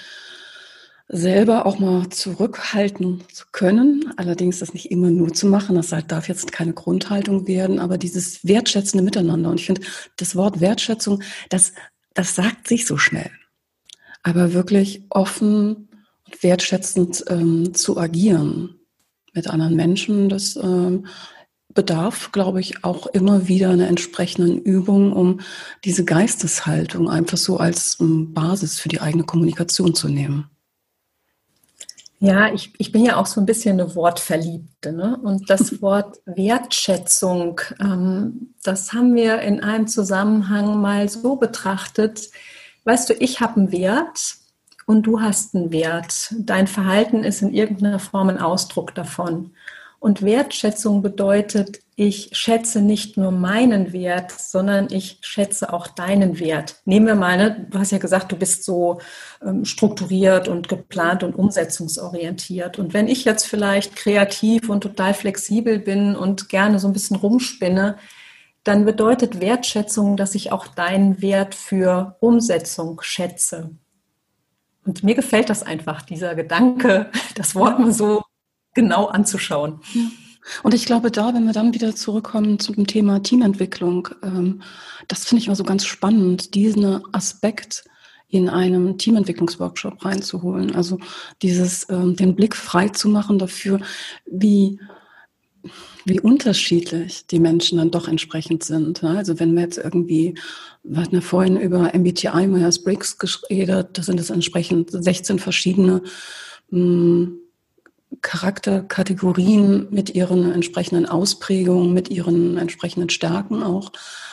[1.08, 6.30] selber auch mal zurückhalten zu können, allerdings das nicht immer nur zu machen, das darf
[6.30, 9.50] jetzt keine Grundhaltung werden, aber dieses wertschätzende Miteinander.
[9.52, 9.82] Und ich finde,
[10.16, 11.74] das Wort Wertschätzung, das,
[12.14, 13.30] das sagt sich so schnell
[14.26, 15.88] aber wirklich offen
[16.26, 18.80] und wertschätzend ähm, zu agieren
[19.34, 21.06] mit anderen Menschen, das ähm,
[21.76, 25.42] bedarf, glaube ich, auch immer wieder einer entsprechenden Übung, um
[25.84, 30.50] diese Geisteshaltung einfach so als ähm, Basis für die eigene Kommunikation zu nehmen.
[32.18, 34.92] Ja, ich, ich bin ja auch so ein bisschen eine Wortverliebte.
[34.92, 35.20] Ne?
[35.22, 42.32] Und das Wort Wertschätzung, ähm, das haben wir in einem Zusammenhang mal so betrachtet,
[42.86, 44.38] weißt du, ich habe einen Wert
[44.86, 46.34] und du hast einen Wert.
[46.40, 49.52] Dein Verhalten ist in irgendeiner Form ein Ausdruck davon.
[50.00, 56.76] Und Wertschätzung bedeutet, ich schätze nicht nur meinen Wert, sondern ich schätze auch deinen Wert.
[56.86, 59.00] Nehmen wir mal, ne, du hast ja gesagt, du bist so
[59.42, 62.78] ähm, strukturiert und geplant und umsetzungsorientiert.
[62.78, 67.16] Und wenn ich jetzt vielleicht kreativ und total flexibel bin und gerne so ein bisschen
[67.16, 67.98] rumspinne,
[68.66, 73.70] dann bedeutet Wertschätzung, dass ich auch deinen Wert für Umsetzung schätze.
[74.86, 78.24] Und mir gefällt das einfach, dieser Gedanke, das Wort mal so
[78.74, 79.80] genau anzuschauen.
[80.64, 84.62] Und ich glaube, da, wenn wir dann wieder zurückkommen zum Thema Teamentwicklung, ähm,
[85.08, 87.86] das finde ich immer so ganz spannend, diesen Aspekt
[88.28, 90.76] in einem Teamentwicklungsworkshop reinzuholen.
[90.76, 91.00] Also
[91.42, 93.80] dieses, ähm, den Blick frei zu machen dafür,
[94.26, 94.80] wie
[96.06, 99.02] wie unterschiedlich die Menschen dann doch entsprechend sind.
[99.02, 99.18] Ne?
[99.18, 100.36] Also wenn wir jetzt irgendwie,
[100.84, 106.04] wir hatten ja vorhin über MBTI, Myers-Briggs geredet, das sind es entsprechend 16 verschiedene
[106.70, 107.40] hm,
[108.22, 113.92] Charakterkategorien mit ihren entsprechenden Ausprägungen, mit ihren entsprechenden Stärken auch.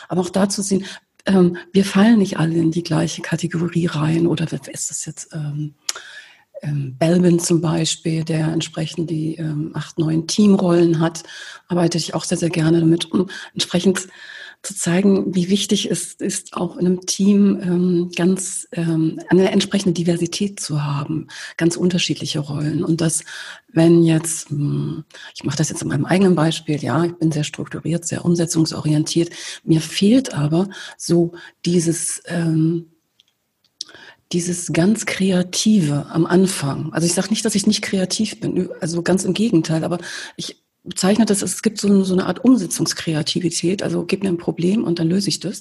[0.09, 0.85] Aber auch dazu sehen,
[1.25, 5.75] ähm, wir fallen nicht alle in die gleiche Kategorie rein oder ist das jetzt ähm,
[6.62, 11.22] ähm, Belvin zum Beispiel, der entsprechend die ähm, acht, neun Teamrollen hat,
[11.68, 14.09] arbeite ich auch sehr, sehr gerne damit, um entsprechend
[14.62, 19.92] zu zeigen, wie wichtig es ist, auch in einem Team ähm, ganz ähm, eine entsprechende
[19.92, 22.85] Diversität zu haben, ganz unterschiedliche Rollen.
[22.85, 23.25] Und dass,
[23.72, 27.42] wenn jetzt, hm, ich mache das jetzt in meinem eigenen Beispiel, ja, ich bin sehr
[27.42, 29.31] strukturiert, sehr umsetzungsorientiert,
[29.64, 31.33] mir fehlt aber so
[31.64, 32.91] dieses ähm,
[34.33, 36.92] dieses ganz Kreative am Anfang.
[36.92, 39.99] Also ich sage nicht, dass ich nicht kreativ bin, also ganz im Gegenteil, aber
[40.37, 44.85] ich bezeichne das, es gibt so, so eine Art Umsetzungskreativität, also gib mir ein Problem
[44.85, 45.61] und dann löse ich das.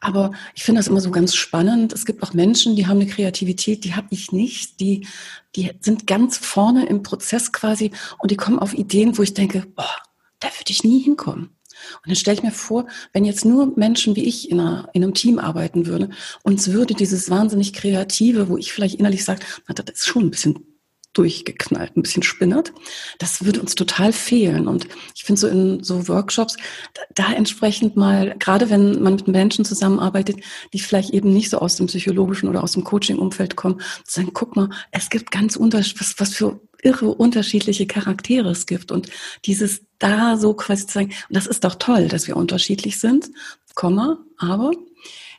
[0.00, 1.92] Aber ich finde das immer so ganz spannend.
[1.92, 4.80] Es gibt auch Menschen, die haben eine Kreativität, die habe ich nicht.
[4.80, 5.06] Die,
[5.54, 9.66] die sind ganz vorne im Prozess quasi und die kommen auf Ideen, wo ich denke,
[9.76, 9.94] boah,
[10.40, 11.50] da würde ich nie hinkommen.
[11.96, 15.02] Und dann stelle ich mir vor, wenn jetzt nur Menschen wie ich in, einer, in
[15.02, 19.74] einem Team arbeiten würden, uns würde dieses wahnsinnig Kreative, wo ich vielleicht innerlich sage, na,
[19.74, 20.70] das ist schon ein bisschen
[21.12, 22.72] durchgeknallt, ein bisschen spinnert.
[23.18, 24.68] Das würde uns total fehlen.
[24.68, 26.56] Und ich finde so in so Workshops,
[26.94, 30.38] da, da, entsprechend mal, gerade wenn man mit Menschen zusammenarbeitet,
[30.72, 34.30] die vielleicht eben nicht so aus dem psychologischen oder aus dem Coaching-Umfeld kommen, zu sagen,
[34.32, 38.92] guck mal, es gibt ganz unterschiedlich, was, was für irre unterschiedliche Charaktere es gibt.
[38.92, 39.08] Und
[39.44, 43.30] dieses da so quasi zu sagen, das ist doch toll, dass wir unterschiedlich sind,
[43.74, 44.72] Komma, aber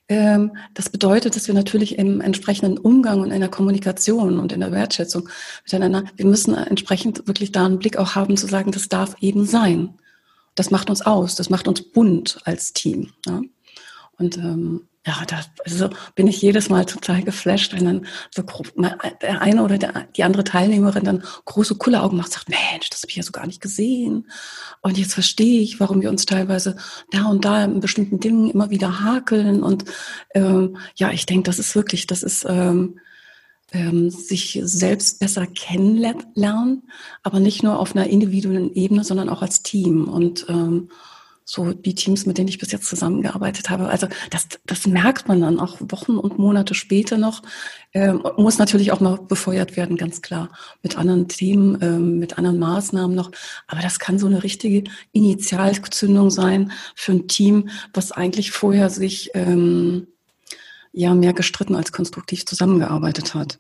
[0.08, 4.60] ähm, das bedeutet, dass wir natürlich im entsprechenden Umgang und in der Kommunikation und in
[4.60, 5.30] der Wertschätzung
[5.64, 9.46] miteinander, wir müssen entsprechend wirklich da einen Blick auch haben, zu sagen, das darf eben
[9.46, 9.94] sein.
[10.56, 13.12] Das macht uns aus, das macht uns bunt als Team.
[13.26, 13.42] Ja?
[14.18, 18.44] Und ähm, ja, da also bin ich jedes Mal total geflasht, wenn dann so
[19.22, 23.02] der eine oder der, die andere Teilnehmerin dann große coole Augen macht, sagt, Mensch, das
[23.02, 24.30] habe ich ja so gar nicht gesehen.
[24.82, 26.76] Und jetzt verstehe ich, warum wir uns teilweise
[27.10, 29.64] da und da in bestimmten Dingen immer wieder hakeln.
[29.64, 29.86] Und
[30.36, 33.00] ähm, ja, ich denke, das ist wirklich, das ist ähm,
[33.72, 36.84] ähm, sich selbst besser kennenlernen,
[37.24, 40.08] aber nicht nur auf einer individuellen Ebene, sondern auch als Team.
[40.08, 40.90] Und ähm,
[41.44, 43.88] so die Teams, mit denen ich bis jetzt zusammengearbeitet habe.
[43.88, 47.42] Also das, das merkt man dann auch Wochen und Monate später noch.
[47.94, 50.50] Ähm, muss natürlich auch noch befeuert werden, ganz klar,
[50.82, 53.32] mit anderen Themen, ähm, mit anderen Maßnahmen noch.
[53.68, 59.32] Aber das kann so eine richtige Initialzündung sein für ein Team, was eigentlich vorher sich
[59.34, 60.08] ähm,
[60.94, 63.60] ja mehr gestritten als konstruktiv zusammengearbeitet hat.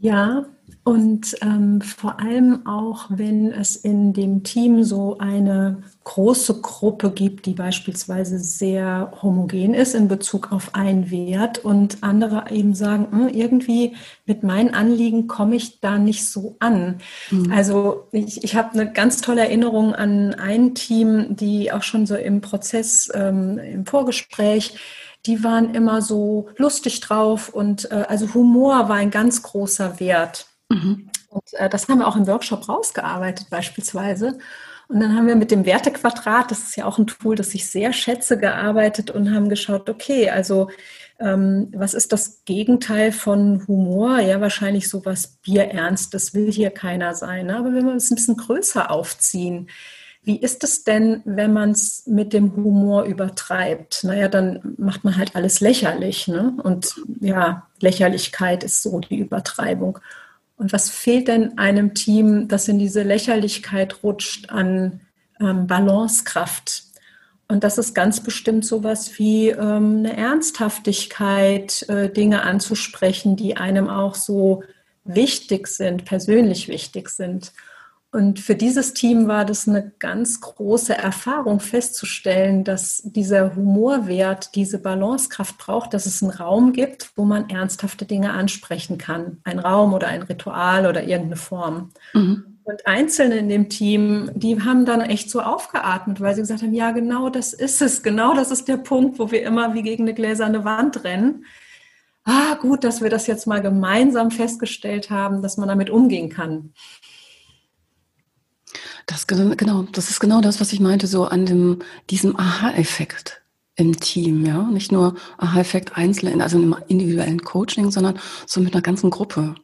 [0.00, 0.46] Ja,
[0.82, 7.44] und ähm, vor allem auch, wenn es in dem Team so eine große Gruppe gibt,
[7.44, 13.28] die beispielsweise sehr homogen ist in Bezug auf einen Wert und andere eben sagen, hm,
[13.28, 16.96] irgendwie mit meinen Anliegen komme ich da nicht so an.
[17.30, 17.52] Mhm.
[17.52, 22.16] Also ich, ich habe eine ganz tolle Erinnerung an ein Team, die auch schon so
[22.16, 24.78] im Prozess, ähm, im Vorgespräch,
[25.26, 30.46] die waren immer so lustig drauf und äh, also Humor war ein ganz großer Wert.
[30.68, 31.10] Mhm.
[31.28, 34.38] Und äh, das haben wir auch im Workshop rausgearbeitet beispielsweise.
[34.88, 37.70] Und dann haben wir mit dem Wertequadrat, das ist ja auch ein Tool, das ich
[37.70, 40.68] sehr schätze, gearbeitet und haben geschaut, okay, also
[41.20, 44.18] ähm, was ist das Gegenteil von Humor?
[44.18, 47.46] Ja, wahrscheinlich sowas Bierernst, das will hier keiner sein.
[47.46, 47.56] Ne?
[47.56, 49.68] Aber wenn wir es ein bisschen größer aufziehen,
[50.22, 54.04] wie ist es denn, wenn man es mit dem Humor übertreibt?
[54.04, 56.28] Naja, dann macht man halt alles lächerlich.
[56.28, 56.54] Ne?
[56.62, 59.98] Und ja, Lächerlichkeit ist so die Übertreibung.
[60.56, 65.00] Und was fehlt denn einem Team, das in diese Lächerlichkeit rutscht an
[65.40, 66.84] ähm, Balancekraft?
[67.48, 73.88] Und das ist ganz bestimmt sowas wie ähm, eine Ernsthaftigkeit, äh, Dinge anzusprechen, die einem
[73.88, 74.62] auch so
[75.04, 77.52] wichtig sind, persönlich wichtig sind.
[78.12, 84.78] Und für dieses Team war das eine ganz große Erfahrung festzustellen, dass dieser Humorwert diese
[84.78, 89.38] Balancekraft braucht, dass es einen Raum gibt, wo man ernsthafte Dinge ansprechen kann.
[89.44, 91.90] Ein Raum oder ein Ritual oder irgendeine Form.
[92.12, 92.58] Mhm.
[92.64, 96.74] Und Einzelne in dem Team, die haben dann echt so aufgeatmet, weil sie gesagt haben,
[96.74, 100.04] ja, genau das ist es, genau das ist der Punkt, wo wir immer wie gegen
[100.04, 101.44] eine gläserne Wand rennen
[102.24, 106.72] ah, gut, dass wir das jetzt mal gemeinsam festgestellt haben, dass man damit umgehen kann.
[109.06, 111.78] Das, genau, das ist genau das, was ich meinte, so an dem,
[112.10, 113.42] diesem Aha-Effekt
[113.76, 114.62] im Team, ja.
[114.64, 119.54] Nicht nur Aha-Effekt einzeln, also im individuellen Coaching, sondern so mit einer ganzen Gruppe.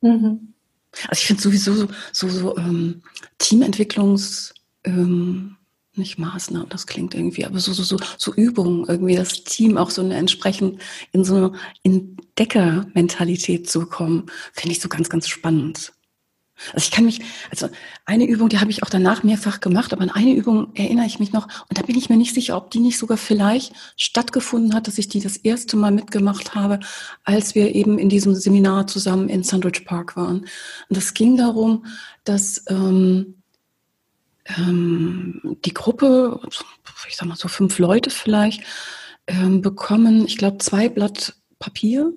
[0.00, 0.54] Mhm.
[1.08, 3.02] Also ich finde sowieso so, so, so ähm,
[3.38, 5.56] Teamentwicklungs, ähm,
[5.94, 9.90] nicht Maßnahmen, das klingt irgendwie, aber so, so, so, so Übungen, irgendwie das Team auch
[9.90, 10.80] so eine entsprechend
[11.12, 15.92] in so eine Entdeckermentalität zu bekommen, finde ich so ganz, ganz spannend.
[16.72, 17.68] Also ich kann mich, also
[18.04, 21.18] eine Übung, die habe ich auch danach mehrfach gemacht, aber an eine Übung erinnere ich
[21.18, 24.74] mich noch und da bin ich mir nicht sicher, ob die nicht sogar vielleicht stattgefunden
[24.74, 26.80] hat, dass ich die das erste Mal mitgemacht habe,
[27.24, 30.46] als wir eben in diesem Seminar zusammen in Sandwich Park waren.
[30.88, 31.84] Und es ging darum,
[32.24, 33.34] dass ähm,
[34.56, 36.40] ähm, die Gruppe,
[37.08, 38.62] ich sag mal so fünf Leute vielleicht,
[39.26, 42.12] ähm, bekommen, ich glaube, zwei Blatt Papier,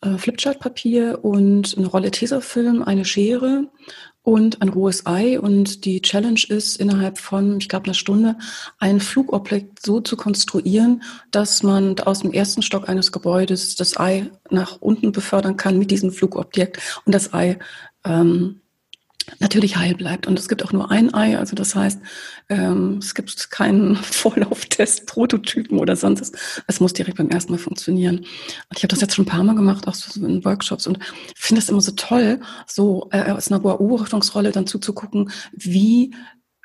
[0.00, 3.68] äh, Flipchart-Papier und eine Rolle Tesafilm, eine Schere
[4.22, 5.40] und ein rohes Ei.
[5.40, 8.36] Und die Challenge ist, innerhalb von, ich glaube, einer Stunde
[8.78, 14.30] ein Flugobjekt so zu konstruieren, dass man aus dem ersten Stock eines Gebäudes das Ei
[14.50, 17.58] nach unten befördern kann mit diesem Flugobjekt und das Ei
[18.04, 18.60] ähm,
[19.38, 20.26] natürlich heil bleibt.
[20.26, 22.00] Und es gibt auch nur ein Ei, also das heißt,
[22.48, 26.32] ähm, es gibt keinen Vorlauftest, Prototypen oder sonst was.
[26.66, 28.18] Es muss direkt beim ersten Mal funktionieren.
[28.18, 30.98] Und ich habe das jetzt schon ein paar Mal gemacht, auch so in Workshops und
[31.36, 36.12] finde es immer so toll, so äh, aus einer Beobachtungsrolle dann zuzugucken, wie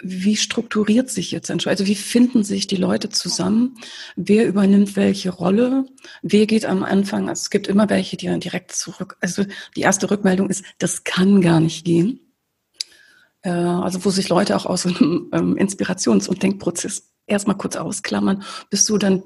[0.03, 3.75] wie strukturiert sich jetzt also wie finden sich die Leute zusammen,
[4.15, 5.85] wer übernimmt welche Rolle,
[6.21, 9.45] wer geht am Anfang, also es gibt immer welche, die dann direkt zurück, also
[9.75, 12.19] die erste Rückmeldung ist, das kann gar nicht gehen.
[13.43, 18.43] Äh, also wo sich Leute auch aus einem ähm, Inspirations- und Denkprozess erstmal kurz ausklammern,
[18.69, 19.21] bis du dann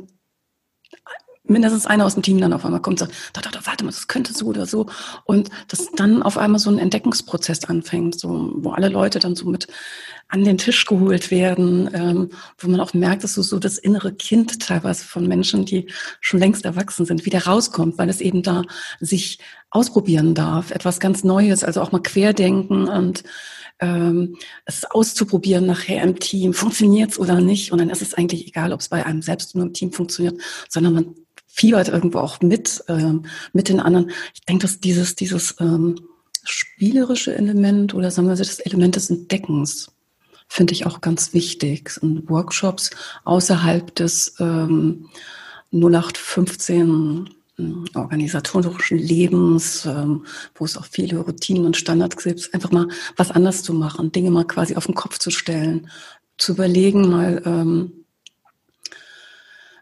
[1.49, 3.86] mindestens einer aus dem Team dann auf einmal kommt und sagt, doch, doch, doch, warte
[3.86, 4.88] mal, das könnte so oder so.
[5.25, 9.47] Und dass dann auf einmal so ein Entdeckungsprozess anfängt, so, wo alle Leute dann so
[9.49, 9.67] mit
[10.30, 14.13] an den Tisch geholt werden, ähm, wo man auch merkt, dass so, so das innere
[14.13, 15.88] Kind teilweise von Menschen, die
[16.19, 18.63] schon längst erwachsen sind, wieder rauskommt, weil es eben da
[18.99, 23.23] sich ausprobieren darf, etwas ganz Neues, also auch mal querdenken und
[23.79, 27.71] ähm, es auszuprobieren nachher im Team, funktioniert es oder nicht.
[27.71, 30.39] Und dann ist es eigentlich egal, ob es bei einem selbst nur im Team funktioniert,
[30.69, 34.11] sondern man fiebert irgendwo auch mit, ähm, mit den anderen.
[34.33, 35.95] Ich denke, dass dieses, dieses ähm,
[36.43, 39.91] spielerische Element oder sagen wir so das Element des Entdeckens
[40.47, 41.99] finde ich auch ganz wichtig.
[42.01, 42.91] In Workshops
[43.25, 45.09] außerhalb des ähm,
[45.71, 47.29] 0815
[47.96, 53.63] organisatorischen Lebens, ähm, wo es auch viele Routinen und Standards gibt, einfach mal was anders
[53.63, 55.89] zu machen, Dinge mal quasi auf den Kopf zu stellen,
[56.38, 57.91] zu überlegen, mal, ähm,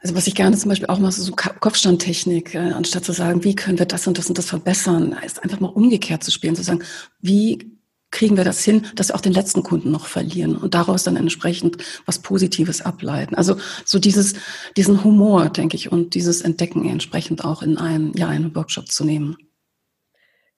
[0.01, 3.55] also was ich gerne zum Beispiel auch mache, so Kopfstandtechnik, äh, anstatt zu sagen, wie
[3.55, 6.63] können wir das und das und das verbessern, ist einfach mal umgekehrt zu spielen, zu
[6.63, 6.83] sagen,
[7.19, 7.74] wie
[8.15, 11.17] kriegen wir das hin, dass wir auch den letzten Kunden noch verlieren und daraus dann
[11.17, 13.35] entsprechend was Positives ableiten.
[13.35, 14.35] Also so dieses,
[14.77, 19.03] diesen Humor, denke ich, und dieses Entdecken entsprechend auch in einen, ja, einen Workshop zu
[19.03, 19.35] nehmen.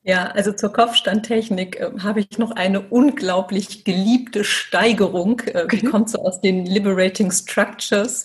[0.03, 5.41] Ja, also zur Kopfstandtechnik äh, habe ich noch eine unglaublich geliebte Steigerung.
[5.41, 5.77] Äh, okay.
[5.77, 8.23] Die kommt so aus den Liberating Structures.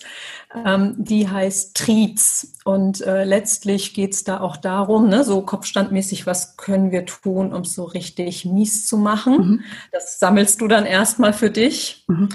[0.65, 2.53] Ähm, die heißt Treats.
[2.63, 7.53] Und äh, letztlich geht es da auch darum, ne, so kopfstandmäßig, was können wir tun,
[7.53, 9.37] um es so richtig mies zu machen.
[9.37, 9.61] Mhm.
[9.91, 12.05] Das sammelst du dann erstmal für dich.
[12.07, 12.29] Mhm.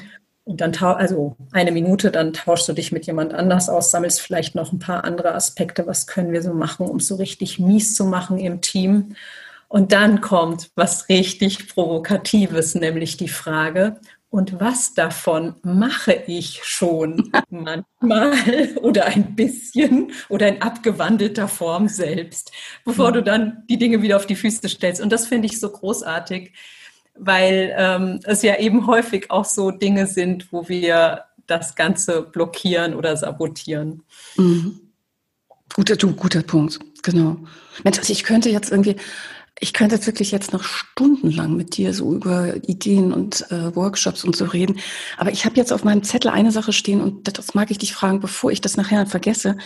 [0.44, 4.54] Und dann, also eine Minute, dann tauschst du dich mit jemand anders aus, sammelst vielleicht
[4.54, 7.94] noch ein paar andere Aspekte, was können wir so machen, um es so richtig mies
[7.94, 9.14] zu machen im Team.
[9.68, 17.32] Und dann kommt was richtig Provokatives, nämlich die Frage, und was davon mache ich schon
[17.50, 22.52] manchmal oder ein bisschen oder in abgewandelter Form selbst,
[22.84, 25.00] bevor du dann die Dinge wieder auf die Füße stellst.
[25.00, 26.52] Und das finde ich so großartig,
[27.14, 32.94] weil ähm, es ja eben häufig auch so Dinge sind, wo wir das Ganze blockieren
[32.94, 34.02] oder sabotieren.
[34.36, 34.80] Mhm.
[35.74, 37.38] Guter, guter Punkt, genau.
[37.84, 38.96] Mensch, also ich könnte jetzt irgendwie
[39.60, 44.36] ich könnte wirklich jetzt noch stundenlang mit dir so über Ideen und äh, Workshops und
[44.36, 44.78] so reden.
[45.16, 47.92] Aber ich habe jetzt auf meinem Zettel eine Sache stehen und das mag ich dich
[47.92, 49.56] fragen, bevor ich das nachher vergesse.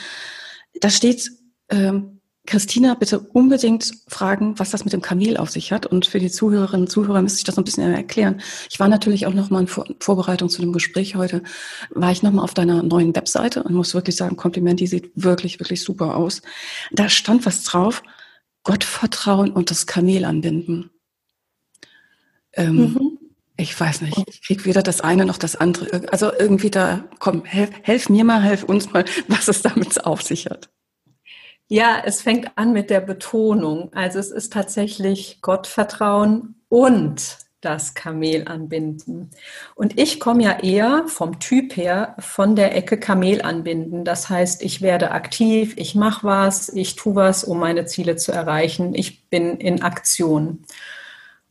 [0.81, 1.31] Da steht,
[1.69, 5.87] ähm, Christina, bitte unbedingt fragen, was das mit dem Kamel auf sich hat.
[5.87, 8.41] Und für die Zuhörerinnen und Zuhörer müsste ich das ein bisschen erklären.
[8.69, 11.43] Ich war natürlich auch noch mal in Vor Vorbereitung zu dem Gespräch heute,
[11.91, 15.13] war ich noch mal auf deiner neuen Webseite und muss wirklich sagen, Kompliment, die sieht
[15.15, 16.43] wirklich, wirklich super aus.
[16.91, 18.03] Da stand was drauf
[18.65, 20.91] Gottvertrauen und das Kamel anbinden.
[22.55, 23.19] Ähm, mhm.
[23.57, 26.11] Ich weiß nicht, ich krieg weder das eine noch das andere.
[26.11, 30.23] Also irgendwie da, komm, helf, helf mir mal, helf uns mal, was es damit auf
[30.23, 30.71] sich hat.
[31.69, 33.93] Ja, es fängt an mit der Betonung.
[33.95, 39.31] Also es ist tatsächlich Gottvertrauen und das Kamel anbinden.
[39.75, 44.05] Und ich komme ja eher vom Typ her von der Ecke Kamel anbinden.
[44.05, 48.33] Das heißt, ich werde aktiv, ich mache was, ich tue was, um meine Ziele zu
[48.33, 48.95] erreichen.
[48.95, 50.65] Ich bin in Aktion.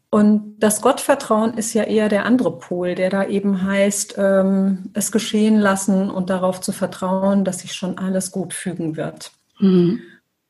[0.09, 5.13] Und das Gottvertrauen ist ja eher der andere Pol, der da eben heißt, ähm, es
[5.13, 9.31] geschehen lassen und darauf zu vertrauen, dass sich schon alles gut fügen wird.
[9.59, 10.01] Mhm.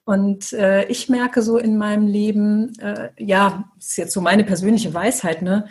[0.03, 4.93] Und äh, ich merke so in meinem Leben, äh, ja, ist jetzt so meine persönliche
[4.93, 5.67] Weisheit, ne?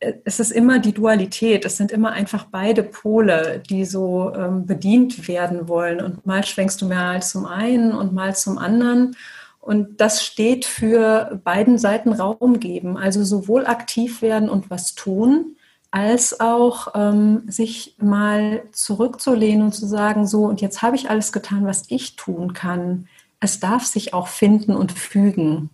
[0.00, 4.66] Äh, es ist immer die Dualität, es sind immer einfach beide Pole, die so ähm,
[4.66, 6.00] bedient werden wollen.
[6.00, 9.16] Und mal schwenkst du mehr zum einen und mal zum anderen.
[9.60, 15.56] Und das steht für beiden Seiten Raum geben, also sowohl aktiv werden und was tun,
[15.92, 21.32] als auch ähm, sich mal zurückzulehnen und zu sagen, so, und jetzt habe ich alles
[21.32, 23.06] getan, was ich tun kann
[23.42, 25.68] es darf sich auch finden und fügen.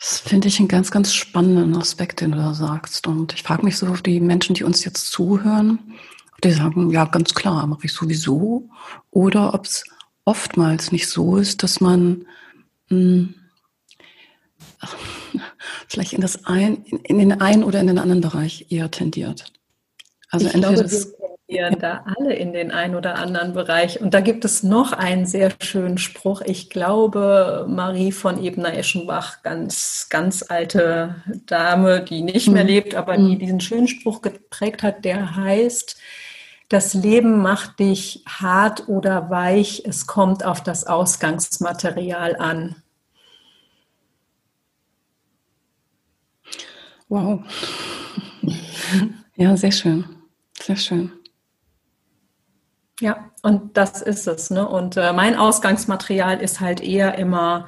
[0.00, 3.06] Das finde ich einen ganz, ganz spannenden Aspekt, den du da sagst.
[3.06, 5.78] Und ich frage mich so, auf die Menschen, die uns jetzt zuhören,
[6.32, 8.68] ob die sagen, ja, ganz klar, mache ich sowieso.
[9.12, 9.84] Oder ob es
[10.24, 12.26] oftmals nicht so ist, dass man
[12.88, 13.34] mh, hm,
[15.88, 19.52] vielleicht in, das ein, in, in, den einen oder in den anderen Bereich eher tendiert.
[20.28, 21.14] Also ich entweder glaube, das
[21.46, 24.00] gehen da alle in den einen oder anderen Bereich.
[24.00, 26.40] Und da gibt es noch einen sehr schönen Spruch.
[26.40, 31.16] Ich glaube, Marie von Ebner-Eschenbach, ganz, ganz alte
[31.46, 32.70] Dame, die nicht mehr mhm.
[32.70, 33.38] lebt, aber die mhm.
[33.38, 36.00] diesen schönen Spruch geprägt hat, der heißt,
[36.70, 42.76] das Leben macht dich hart oder weich, es kommt auf das Ausgangsmaterial an.
[47.08, 47.40] Wow.
[49.36, 50.04] Ja, sehr schön.
[50.58, 51.12] Sehr schön.
[53.00, 54.50] Ja, und das ist es.
[54.50, 54.66] Ne?
[54.68, 57.66] Und äh, mein Ausgangsmaterial ist halt eher immer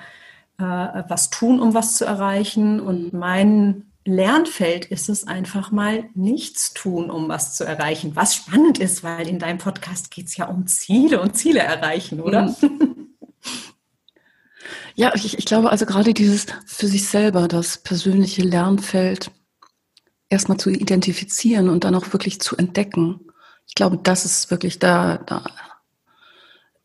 [0.58, 2.80] äh, was tun, um was zu erreichen.
[2.80, 8.14] Und mein Lernfeld ist es einfach mal nichts tun, um was zu erreichen.
[8.14, 12.20] Was spannend ist, weil in deinem Podcast geht es ja um Ziele und Ziele erreichen,
[12.20, 12.54] oder?
[12.60, 12.92] Mhm.
[14.98, 19.30] Ja, ich, ich glaube also gerade dieses für sich selber, das persönliche Lernfeld
[20.30, 23.20] erstmal zu identifizieren und dann auch wirklich zu entdecken
[23.76, 25.44] glaube, das ist wirklich da, da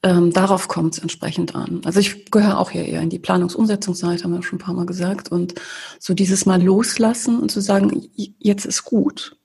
[0.04, 1.82] ähm, darauf kommt es entsprechend an.
[1.86, 4.86] Also ich gehöre auch hier eher in die Planungsumsetzungsseite, haben wir schon ein paar Mal
[4.86, 5.32] gesagt.
[5.32, 5.56] Und
[6.00, 9.38] so dieses Mal loslassen und zu sagen, jetzt ist gut,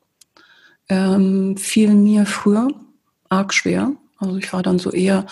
[0.88, 2.68] ähm, fiel mir früher
[3.28, 3.92] arg schwer.
[4.18, 5.26] Also ich war dann so eher,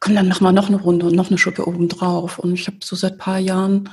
[0.00, 2.38] komm, dann mach mal noch eine Runde und noch eine Schuppe oben drauf.
[2.40, 3.88] Und ich habe so seit paar Jahren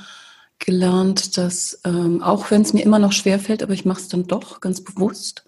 [0.58, 4.08] gelernt, dass ähm, auch wenn es mir immer noch schwer fällt, aber ich mache es
[4.08, 5.44] dann doch ganz bewusst,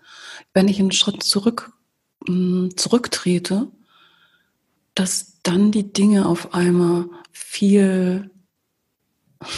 [0.53, 1.73] wenn ich einen Schritt zurück
[2.77, 3.69] zurücktrete,
[4.95, 8.31] dass dann die Dinge auf einmal viel,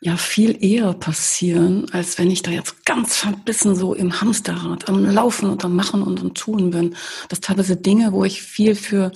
[0.00, 5.04] ja, viel eher passieren, als wenn ich da jetzt ganz verbissen so im Hamsterrad am
[5.04, 6.96] Laufen und am Machen und am Tun bin.
[7.28, 9.12] Dass teilweise Dinge, wo ich viel für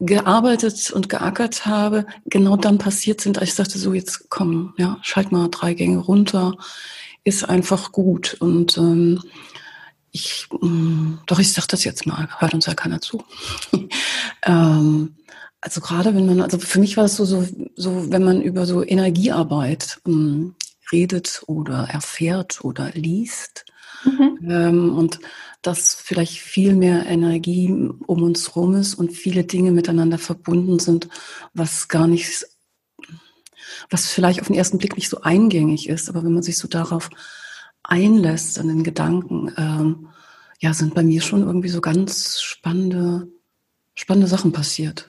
[0.00, 4.98] gearbeitet und geackert habe, genau dann passiert sind, als ich sagte, so jetzt komm, ja,
[5.02, 6.56] schalt mal drei Gänge runter,
[7.24, 8.36] ist einfach gut.
[8.40, 9.20] Und ähm,
[10.12, 13.24] ich, mm, doch, ich sag das jetzt mal, hört uns ja keiner zu.
[14.44, 15.16] ähm,
[15.60, 18.66] also gerade wenn man, also für mich war es so, so, so wenn man über
[18.66, 20.54] so Energiearbeit mh, mm,
[20.92, 23.64] redet oder erfährt oder liest
[24.04, 24.38] mhm.
[24.48, 25.20] ähm, und
[25.62, 27.72] dass vielleicht viel mehr Energie
[28.06, 31.08] um uns rum ist und viele Dinge miteinander verbunden sind,
[31.54, 32.44] was gar nicht,
[33.88, 36.68] was vielleicht auf den ersten Blick nicht so eingängig ist, aber wenn man sich so
[36.68, 37.08] darauf
[37.84, 40.08] einlässt an den Gedanken, ähm,
[40.60, 43.28] ja, sind bei mir schon irgendwie so ganz spannende,
[43.94, 45.08] spannende Sachen passiert.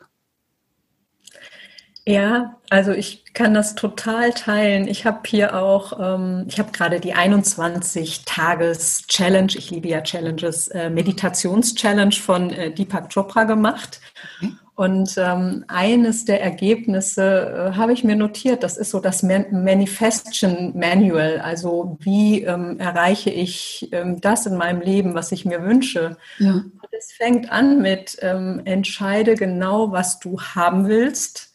[2.06, 4.90] Ja, also ich kann das total teilen.
[4.90, 10.90] Ich habe hier auch, ähm, ich habe gerade die 21-Tages-Challenge, ich liebe ja Challenges, äh,
[10.90, 14.02] Meditations-Challenge von äh, Deepak Chopra gemacht.
[14.42, 14.60] Mhm.
[14.76, 19.64] Und ähm, eines der Ergebnisse äh, habe ich mir notiert, das ist so das Man
[19.64, 25.64] Manifestation Manual, also wie ähm, erreiche ich ähm, das in meinem Leben, was ich mir
[25.64, 26.18] wünsche.
[26.40, 26.54] Ja.
[26.54, 31.54] Und es fängt an mit, ähm, entscheide genau, was du haben willst,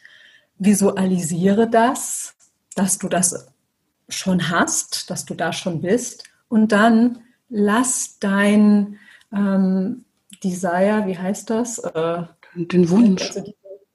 [0.59, 2.37] visualisiere das,
[2.77, 3.49] dass du das
[4.09, 8.99] schon hast, dass du da schon bist und dann lass dein
[9.33, 10.05] ähm,
[10.43, 11.79] Desire, wie heißt das?
[11.79, 12.23] Äh,
[12.55, 13.23] den Wunsch.
[13.35, 13.53] Also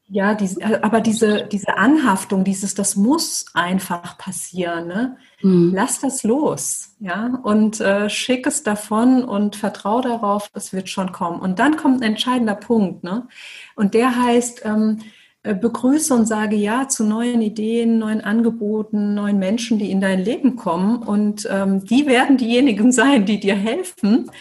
[0.07, 4.87] Ja, diese, aber diese, diese Anhaftung, dieses, das muss einfach passieren.
[4.87, 5.17] Ne?
[5.41, 5.71] Mhm.
[5.73, 11.11] Lass das los, ja, und äh, schick es davon und vertrau darauf, es wird schon
[11.11, 11.39] kommen.
[11.39, 13.27] Und dann kommt ein entscheidender Punkt, ne?
[13.75, 14.99] Und der heißt, ähm,
[15.45, 20.23] äh, begrüße und sage ja zu neuen Ideen, neuen Angeboten, neuen Menschen, die in dein
[20.23, 21.03] Leben kommen.
[21.03, 24.31] Und ähm, die werden diejenigen sein, die dir helfen,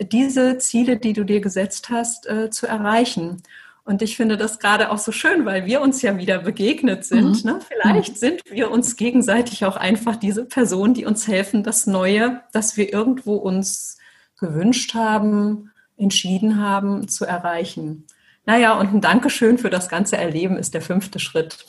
[0.00, 3.42] diese Ziele, die du dir gesetzt hast, äh, zu erreichen.
[3.84, 7.42] Und ich finde das gerade auch so schön, weil wir uns ja wieder begegnet sind.
[7.44, 7.50] Mhm.
[7.50, 7.60] Ne?
[7.66, 8.16] Vielleicht mhm.
[8.16, 12.92] sind wir uns gegenseitig auch einfach diese Personen, die uns helfen, das Neue, das wir
[12.92, 13.96] irgendwo uns
[14.38, 18.04] gewünscht haben, entschieden haben, zu erreichen.
[18.44, 21.64] Naja, und ein Dankeschön für das ganze Erleben ist der fünfte Schritt.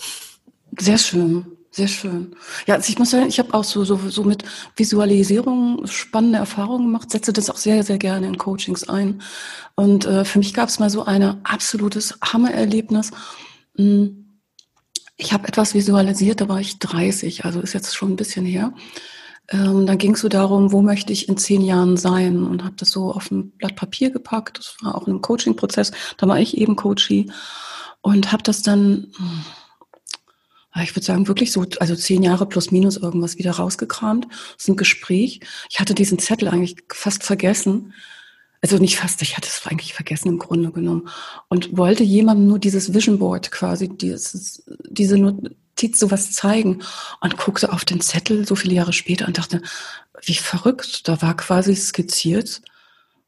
[0.78, 1.46] Sehr schön.
[1.72, 2.36] Sehr schön.
[2.65, 4.43] Ja, also ich muss sagen, ich habe auch so, so, so mit
[4.76, 9.22] Visualisierung spannende Erfahrungen gemacht, setze das auch sehr, sehr gerne in Coachings ein.
[9.76, 13.11] Und äh, für mich gab es mal so ein absolutes Hammererlebnis.
[13.76, 14.39] Hm,
[15.15, 18.74] ich habe etwas visualisiert, da war ich 30, also ist jetzt schon ein bisschen her.
[19.49, 22.76] Ähm, dann ging es so darum, wo möchte ich in zehn Jahren sein und habe
[22.78, 24.57] das so auf ein Blatt Papier gepackt.
[24.57, 25.91] Das war auch in einem Coaching-Prozess.
[26.17, 27.32] Da war ich eben Coachie
[28.01, 29.45] und habe das dann hm,
[30.76, 34.28] ich würde sagen, wirklich so, also zehn Jahre plus minus irgendwas wieder rausgekramt.
[34.57, 35.41] Ist ein Gespräch.
[35.70, 37.93] Ich hatte diesen Zettel eigentlich fast vergessen.
[38.61, 41.09] Also nicht fast, ich hatte es eigentlich vergessen im Grunde genommen.
[41.47, 46.84] Und wollte jemandem nur dieses Vision Board quasi, dieses, diese Notiz sowas zeigen.
[47.22, 49.61] Und guckte auf den Zettel so viele Jahre später und dachte,
[50.24, 51.07] wie verrückt.
[51.07, 52.61] Da war quasi skizziert,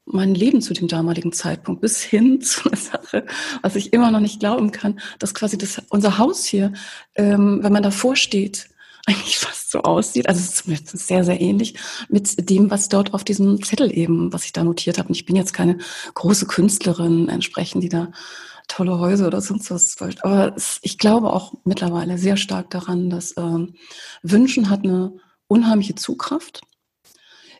[0.04, 3.26] mein Leben zu dem damaligen Zeitpunkt bis hin zu einer Sache,
[3.62, 6.72] was ich immer noch nicht glauben kann, dass quasi das, unser Haus hier,
[7.14, 8.68] ähm, wenn man davor steht,
[9.06, 10.28] eigentlich fast so aussieht.
[10.28, 11.74] Also es ist sehr, sehr ähnlich
[12.08, 15.08] mit dem, was dort auf diesem Zettel eben, was ich da notiert habe.
[15.08, 15.78] Und ich bin jetzt keine
[16.14, 18.12] große Künstlerin entsprechend, die da
[18.68, 20.24] tolle Häuser oder sonst was wollte.
[20.24, 23.74] Aber es, ich glaube auch mittlerweile sehr stark daran, dass ähm,
[24.22, 25.14] Wünschen hat eine
[25.48, 26.62] unheimliche Zugkraft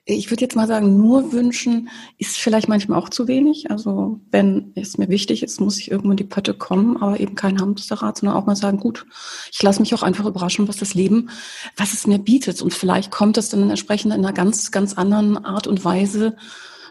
[0.04, 1.88] ich würde jetzt mal sagen, nur wünschen
[2.18, 3.70] ist vielleicht manchmal auch zu wenig.
[3.70, 7.36] Also wenn es mir wichtig ist, muss ich irgendwo in die Pötte kommen, aber eben
[7.36, 9.06] kein Hamsterrad, sondern auch mal sagen, gut,
[9.52, 11.30] ich lasse mich auch einfach überraschen, was das Leben,
[11.76, 12.62] was es mir bietet.
[12.62, 16.36] Und vielleicht kommt es dann entsprechend in einer ganz, ganz anderen Art und Weise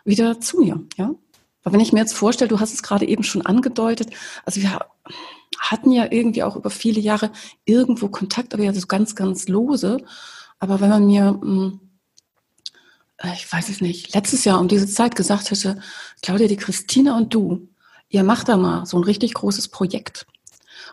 [0.05, 0.81] wieder zu mir.
[0.97, 1.13] Ja.
[1.63, 4.09] Aber wenn ich mir jetzt vorstelle, du hast es gerade eben schon angedeutet,
[4.45, 4.79] also wir
[5.59, 7.29] hatten ja irgendwie auch über viele Jahre
[7.65, 9.97] irgendwo Kontakt, aber ja so ganz, ganz lose.
[10.59, 11.79] Aber wenn man mir hm,
[13.33, 15.79] ich weiß es nicht, letztes Jahr um diese Zeit gesagt hätte,
[16.21, 17.67] Claudia, die Christina und du,
[18.09, 20.25] ihr macht da mal so ein richtig großes Projekt.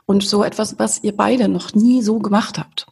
[0.07, 2.87] Und so etwas, was ihr beide noch nie so gemacht habt.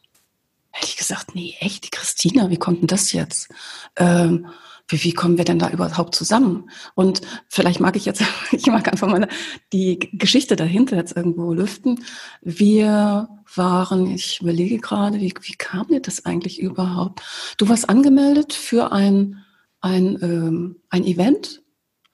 [0.71, 3.49] Hätte ich gesagt, nee, echt, die Christina, wie kommt denn das jetzt?
[3.97, 4.47] Ähm,
[4.89, 6.71] wie, wie kommen wir denn da überhaupt zusammen?
[6.95, 8.23] Und vielleicht mag ich jetzt,
[8.53, 9.29] ich mag einfach mal
[9.73, 12.05] die Geschichte dahinter jetzt irgendwo lüften.
[12.43, 17.23] Wir waren, ich überlege gerade, wie, wie kam dir das eigentlich überhaupt?
[17.59, 19.45] Du warst angemeldet für ein,
[19.81, 21.63] ein, ähm, ein Event,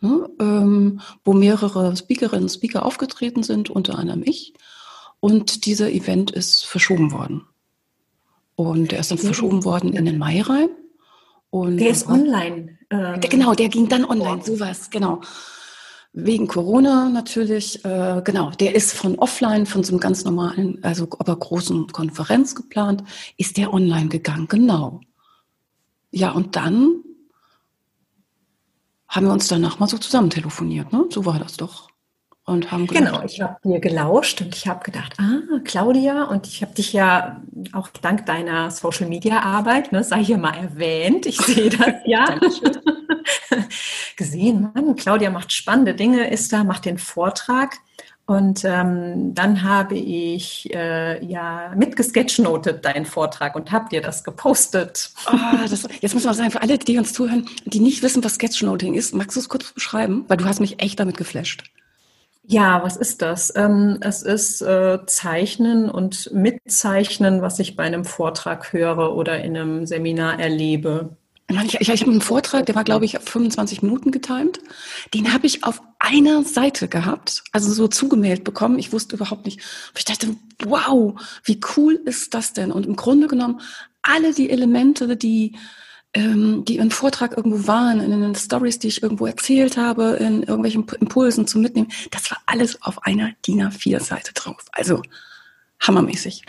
[0.00, 4.54] ne, ähm, wo mehrere Speakerinnen und Speaker aufgetreten sind, unter anderem ich.
[5.20, 7.44] Und dieser Event ist verschoben worden.
[8.56, 10.68] Und er ist dann verschoben worden in den Mai rein.
[11.52, 12.78] Und der ist online.
[12.88, 15.20] Ähm, genau, der ging dann online, sowas, genau.
[16.14, 21.06] Wegen Corona natürlich, äh, genau, der ist von offline, von so einem ganz normalen, also
[21.18, 23.04] aber großen Konferenz geplant,
[23.36, 25.02] ist der online gegangen, genau.
[26.10, 27.04] Ja, und dann
[29.08, 31.04] haben wir uns danach mal so zusammen telefoniert, ne?
[31.10, 31.90] So war das doch
[32.44, 36.46] und haben gedacht, Genau, ich habe dir gelauscht und ich habe gedacht, ah, Claudia, und
[36.46, 37.40] ich habe dich ja
[37.72, 42.24] auch dank deiner Social Media Arbeit, ne, sei hier mal erwähnt, ich sehe das ja,
[44.16, 47.78] gesehen, Mann, Claudia macht spannende Dinge, ist da, macht den Vortrag.
[48.24, 55.10] Und ähm, dann habe ich äh, ja mitgesketchnotet deinen Vortrag und habe dir das gepostet.
[55.26, 55.36] Oh,
[55.68, 58.94] das, jetzt muss man sagen, für alle, die uns zuhören, die nicht wissen, was Sketchnoting
[58.94, 60.24] ist, magst du es kurz beschreiben?
[60.28, 61.64] Weil du hast mich echt damit geflasht.
[62.52, 63.50] Ja, was ist das?
[63.56, 69.56] Ähm, es ist äh, Zeichnen und Mitzeichnen, was ich bei einem Vortrag höre oder in
[69.56, 71.16] einem Seminar erlebe.
[71.48, 74.60] Ich, ich, ich habe einen Vortrag, der war, glaube ich, 25 Minuten getimt.
[75.14, 78.78] Den habe ich auf einer Seite gehabt, also so zugemailt bekommen.
[78.78, 79.62] Ich wusste überhaupt nicht.
[79.96, 82.70] Ich dachte, wow, wie cool ist das denn?
[82.70, 83.62] Und im Grunde genommen,
[84.02, 85.56] alle die Elemente, die
[86.14, 90.42] ähm, die im Vortrag irgendwo waren, in den Stories, die ich irgendwo erzählt habe, in
[90.42, 94.64] irgendwelchen Impulsen zum Mitnehmen, das war alles auf einer DIN A4-Seite drauf.
[94.72, 95.02] Also
[95.80, 96.44] hammermäßig.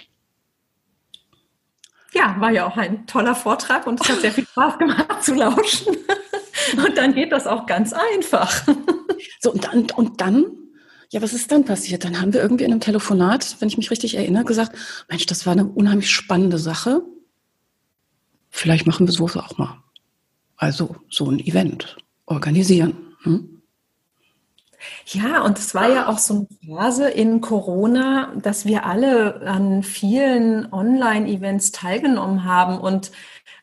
[2.14, 5.34] Ja, war ja auch ein toller Vortrag und es hat sehr viel Spaß gemacht zu
[5.34, 5.98] lauschen.
[6.78, 8.64] Und dann geht das auch ganz einfach.
[9.40, 10.46] So, und dann, und dann
[11.10, 12.04] Ja, was ist dann passiert?
[12.04, 14.78] Dann haben wir irgendwie in einem Telefonat, wenn ich mich richtig erinnere, gesagt,
[15.10, 17.04] Mensch, das war eine unheimlich spannende Sache.
[18.56, 19.80] Vielleicht machen wir sowas auch mal.
[20.58, 21.98] Also so ein Event
[22.28, 22.96] organisieren.
[23.24, 23.64] Hm?
[25.08, 29.82] Ja, und es war ja auch so eine Phase in Corona, dass wir alle an
[29.82, 32.78] vielen Online-Events teilgenommen haben.
[32.78, 33.12] Und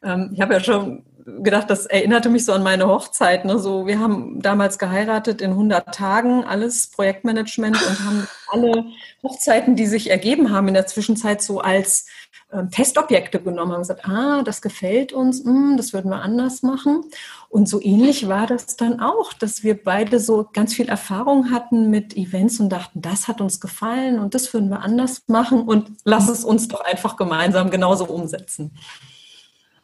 [0.03, 1.05] ähm, ich habe ja schon
[1.38, 3.44] gedacht, das erinnerte mich so an meine Hochzeit.
[3.44, 3.58] Ne?
[3.58, 8.84] So, wir haben damals geheiratet in 100 Tagen, alles Projektmanagement und haben alle
[9.22, 12.06] Hochzeiten, die sich ergeben haben in der Zwischenzeit so als
[12.52, 16.62] ähm, Testobjekte genommen, haben gesagt, ah, das gefällt uns, mh, hm, das würden wir anders
[16.62, 17.04] machen.
[17.48, 21.90] Und so ähnlich war das dann auch, dass wir beide so ganz viel Erfahrung hatten
[21.90, 25.92] mit Events und dachten, das hat uns gefallen und das würden wir anders machen und
[26.04, 28.72] lass es uns doch einfach gemeinsam genauso umsetzen.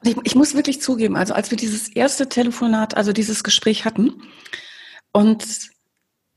[0.07, 4.23] Ich, ich, muss wirklich zugeben, also als wir dieses erste Telefonat, also dieses Gespräch hatten,
[5.13, 5.45] und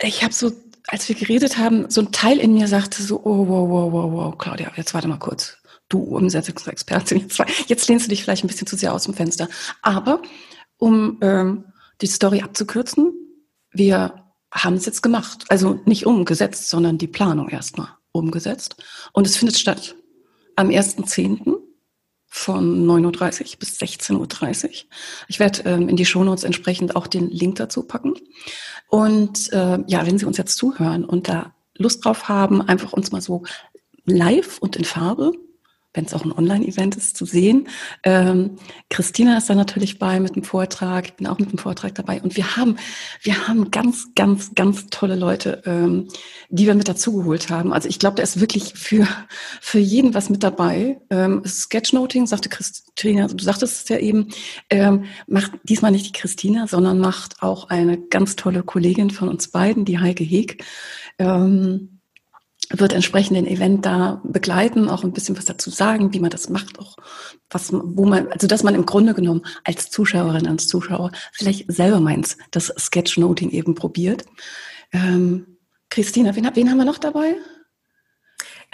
[0.01, 0.51] ich habe so,
[0.87, 4.11] als wir geredet haben, so ein Teil in mir sagte so, oh, wow, wow, wow,
[4.11, 5.57] wow, Claudia, jetzt warte mal kurz.
[5.89, 9.49] Du Umsetzungsexpertin, jetzt, jetzt lehnst du dich vielleicht ein bisschen zu sehr aus dem Fenster.
[9.81, 10.21] Aber
[10.77, 11.65] um ähm,
[11.99, 13.11] die Story abzukürzen,
[13.71, 15.45] wir haben es jetzt gemacht.
[15.49, 18.77] Also nicht umgesetzt, sondern die Planung erstmal umgesetzt.
[19.13, 19.95] Und es findet statt
[20.55, 21.57] am 1.10
[22.29, 24.69] von 9.30 Uhr bis 16.30 Uhr.
[25.27, 28.13] Ich werde ähm, in die Shownotes entsprechend auch den Link dazu packen.
[28.87, 33.11] Und äh, ja, wenn Sie uns jetzt zuhören und da Lust drauf haben, einfach uns
[33.11, 33.43] mal so
[34.05, 35.31] live und in Farbe
[35.93, 37.67] wenn es auch ein Online-Event ist, zu sehen.
[38.03, 38.57] Ähm,
[38.89, 42.21] Christina ist da natürlich bei mit dem Vortrag, ich bin auch mit dem Vortrag dabei
[42.21, 42.77] und wir haben,
[43.21, 46.07] wir haben ganz, ganz, ganz tolle Leute, ähm,
[46.49, 47.73] die wir mit dazugeholt haben.
[47.73, 49.07] Also ich glaube, da ist wirklich für,
[49.61, 51.01] für jeden was mit dabei.
[51.09, 54.29] Ähm, Sketchnoting, sagte Christina, du sagtest es ja eben,
[54.69, 59.47] ähm, macht diesmal nicht die Christina, sondern macht auch eine ganz tolle Kollegin von uns
[59.47, 60.63] beiden, die Heike Heg.
[61.17, 61.98] Ähm,
[62.69, 66.49] wird entsprechend den Event da begleiten, auch ein bisschen was dazu sagen, wie man das
[66.49, 66.97] macht, auch
[67.49, 71.99] was, wo man, also dass man im Grunde genommen als Zuschauerin, als Zuschauer vielleicht selber
[71.99, 74.25] meins, das Sketchnoting eben probiert.
[74.93, 75.57] Ähm,
[75.89, 77.35] Christina, wen, wen haben wir noch dabei?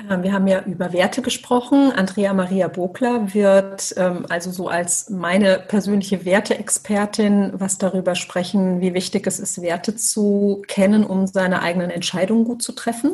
[0.10, 1.94] Ähm, wir haben ja über Werte gesprochen.
[1.94, 8.94] Andrea Maria Bokler wird ähm, also so als meine persönliche Werteexpertin was darüber sprechen, wie
[8.94, 13.12] wichtig es ist, Werte zu kennen, um seine eigenen Entscheidungen gut zu treffen.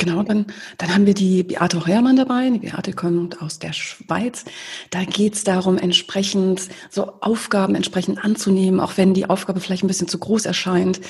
[0.00, 0.46] Genau, dann,
[0.78, 2.48] dann haben wir die Beate Heuermann dabei.
[2.48, 4.46] Die Beate kommt aus der Schweiz.
[4.88, 9.88] Da geht es darum, entsprechend so Aufgaben entsprechend anzunehmen, auch wenn die Aufgabe vielleicht ein
[9.88, 11.02] bisschen zu groß erscheint,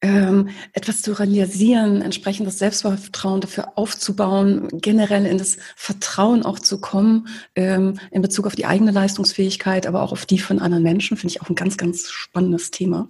[0.00, 6.80] ähm, etwas zu realisieren, entsprechend das Selbstvertrauen dafür aufzubauen, generell in das Vertrauen auch zu
[6.80, 11.16] kommen, ähm, in Bezug auf die eigene Leistungsfähigkeit, aber auch auf die von anderen Menschen,
[11.16, 13.08] finde ich auch ein ganz, ganz spannendes Thema.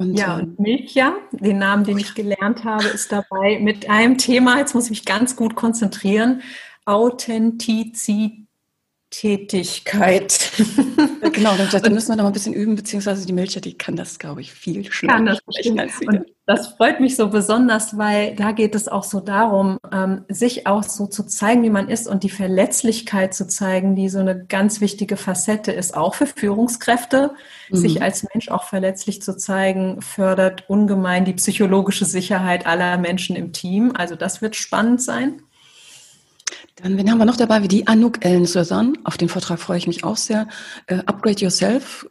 [0.00, 4.56] Und, ja, und Milcha, den Namen, den ich gelernt habe, ist dabei mit einem Thema,
[4.56, 6.40] jetzt muss ich mich ganz gut konzentrieren,
[6.86, 8.46] Authentizität.
[9.10, 10.52] Tätigkeit.
[11.32, 14.18] genau, dann müssen wir noch mal ein bisschen üben, beziehungsweise die Milcha, die kann das,
[14.18, 18.34] glaube ich, viel schneller kann das sprechen als Und das freut mich so besonders, weil
[18.36, 22.08] da geht es auch so darum, ähm, sich auch so zu zeigen, wie man ist
[22.08, 27.32] und die Verletzlichkeit zu zeigen, die so eine ganz wichtige Facette ist, auch für Führungskräfte.
[27.68, 27.76] Mhm.
[27.76, 33.52] Sich als Mensch auch verletzlich zu zeigen, fördert ungemein die psychologische Sicherheit aller Menschen im
[33.52, 33.92] Team.
[33.94, 35.42] Also das wird spannend sein.
[36.82, 37.62] Dann, wen haben wir noch dabei?
[37.62, 38.96] Wie die Anouk Ellen Susan.
[39.04, 40.48] Auf den Vortrag freue ich mich auch sehr.
[40.86, 42.08] Äh, Upgrade Yourself.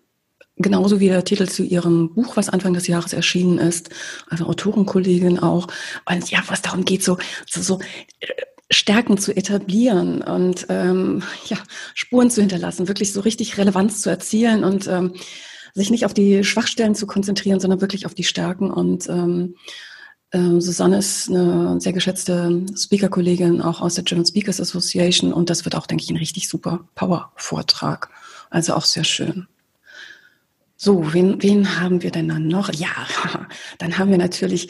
[0.58, 3.90] Genauso wie der Titel zu ihrem Buch, was Anfang des Jahres erschienen ist.
[4.30, 5.68] Also Autorenkollegin auch.
[6.06, 7.18] Und ja, was darum geht, so,
[7.48, 7.80] so, so
[8.20, 8.28] äh,
[8.72, 11.58] Stärken zu etablieren und ähm, ja,
[11.96, 15.14] Spuren zu hinterlassen, wirklich so richtig Relevanz zu erzielen und ähm,
[15.74, 19.56] sich nicht auf die Schwachstellen zu konzentrieren, sondern wirklich auf die Stärken und ähm,
[20.32, 25.66] ähm, Susanne ist eine sehr geschätzte Speaker-Kollegin auch aus der German Speakers Association und das
[25.66, 28.10] wird auch, denke ich, ein richtig super Power-Vortrag.
[28.50, 29.48] Also auch sehr schön.
[30.82, 32.72] So, wen, wen haben wir denn dann noch?
[32.74, 32.88] Ja,
[33.80, 34.70] dann haben wir natürlich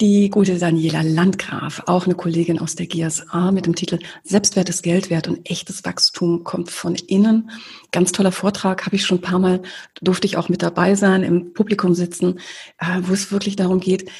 [0.00, 4.82] die gute Daniela Landgraf, auch eine Kollegin aus der GSA mit dem Titel Selbstwert ist
[4.82, 7.50] Geld wert und echtes Wachstum kommt von innen.
[7.92, 9.62] Ganz toller Vortrag, habe ich schon ein paar Mal,
[10.02, 12.40] durfte ich auch mit dabei sein, im Publikum sitzen,
[12.78, 14.10] äh, wo es wirklich darum geht,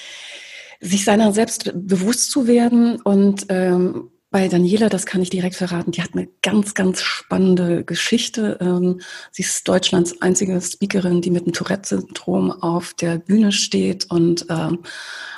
[0.85, 5.93] sich seiner selbst bewusst zu werden und ähm, bei Daniela, das kann ich direkt verraten,
[5.93, 8.59] die hat eine ganz, ganz spannende Geschichte.
[8.61, 14.47] Ähm, sie ist Deutschlands einzige Speakerin, die mit dem Tourette-Syndrom auf der Bühne steht und
[14.51, 14.81] ähm,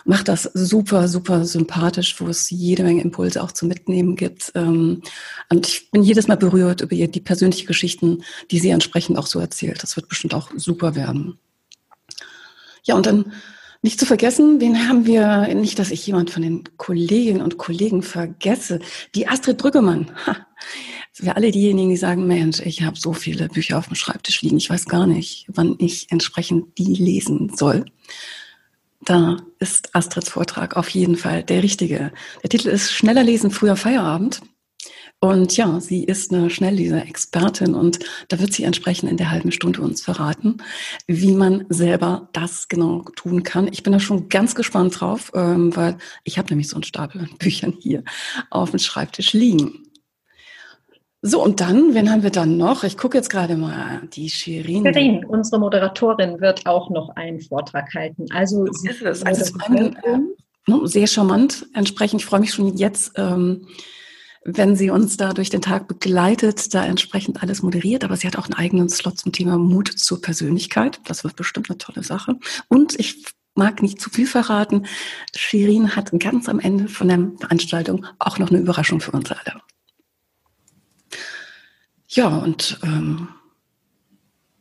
[0.07, 4.53] macht das super, super sympathisch, wo es jede Menge Impulse auch zu mitnehmen gibt.
[4.55, 5.03] Ähm,
[5.51, 9.27] und ich bin jedes Mal berührt über ihr, die persönlichen Geschichten, die sie entsprechend auch
[9.27, 9.83] so erzählt.
[9.83, 11.39] Das wird bestimmt auch super werden.
[12.85, 13.31] Ja, und dann
[13.87, 18.03] Nicht zu vergessen, wen haben wir, nicht, dass ich jemand von den Kolleginnen und Kollegen
[18.03, 18.81] vergesse,
[19.15, 20.11] die Astrid Brüggemann.
[20.27, 20.45] Ha.
[21.13, 24.57] Für alle diejenigen, die sagen, Mensch, ich habe so viele Bücher auf dem Schreibtisch liegen,
[24.57, 27.85] ich weiß gar nicht, wann ich entsprechend die lesen soll.
[29.03, 32.11] Da ist Astrids Vortrag auf jeden Fall der richtige.
[32.43, 34.41] Der Titel ist Schneller lesen, früher Feierabend.
[35.19, 39.81] Und ja, sie ist eine Schnellleser-Expertin und da wird sie entsprechend in der halben Stunde
[39.81, 40.59] uns verraten,
[41.07, 43.67] wie man selber das genau tun kann.
[43.73, 47.23] Ich bin da schon ganz gespannt drauf, ähm, weil ich habe nämlich so einen Stapel
[47.23, 48.05] an Büchern hier
[48.51, 49.87] auf dem Schreibtisch liegen.
[51.23, 52.85] So, und dann, wen haben wir dann noch?
[52.85, 54.85] Ich gucke jetzt gerade mal, die Shirin.
[54.85, 58.27] Shirin, unsere Moderatorin, wird auch noch einen Vortrag halten.
[58.33, 59.23] Also, sie ist es.
[59.25, 61.67] Also, es eine, äh, sehr charmant.
[61.73, 63.67] Entsprechend, ich freue mich schon jetzt, ähm,
[64.49, 68.05] wenn sie uns da durch den Tag begleitet, da entsprechend alles moderiert.
[68.05, 71.01] Aber sie hat auch einen eigenen Slot zum Thema Mut zur Persönlichkeit.
[71.05, 72.39] Das wird bestimmt eine tolle Sache.
[72.69, 73.25] Und ich
[73.57, 74.87] mag nicht zu viel verraten.
[75.35, 79.61] Shirin hat ganz am Ende von der Veranstaltung auch noch eine Überraschung für uns alle.
[82.09, 83.29] Ja, und ähm,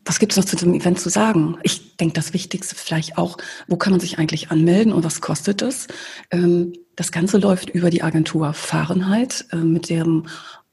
[0.03, 1.57] was gibt es noch zu dem Event zu sagen?
[1.61, 5.61] Ich denke, das Wichtigste vielleicht auch, wo kann man sich eigentlich anmelden und was kostet
[5.61, 5.88] es?
[6.31, 10.28] Ähm, das Ganze läuft über die Agentur Fahrenheit äh, mit deren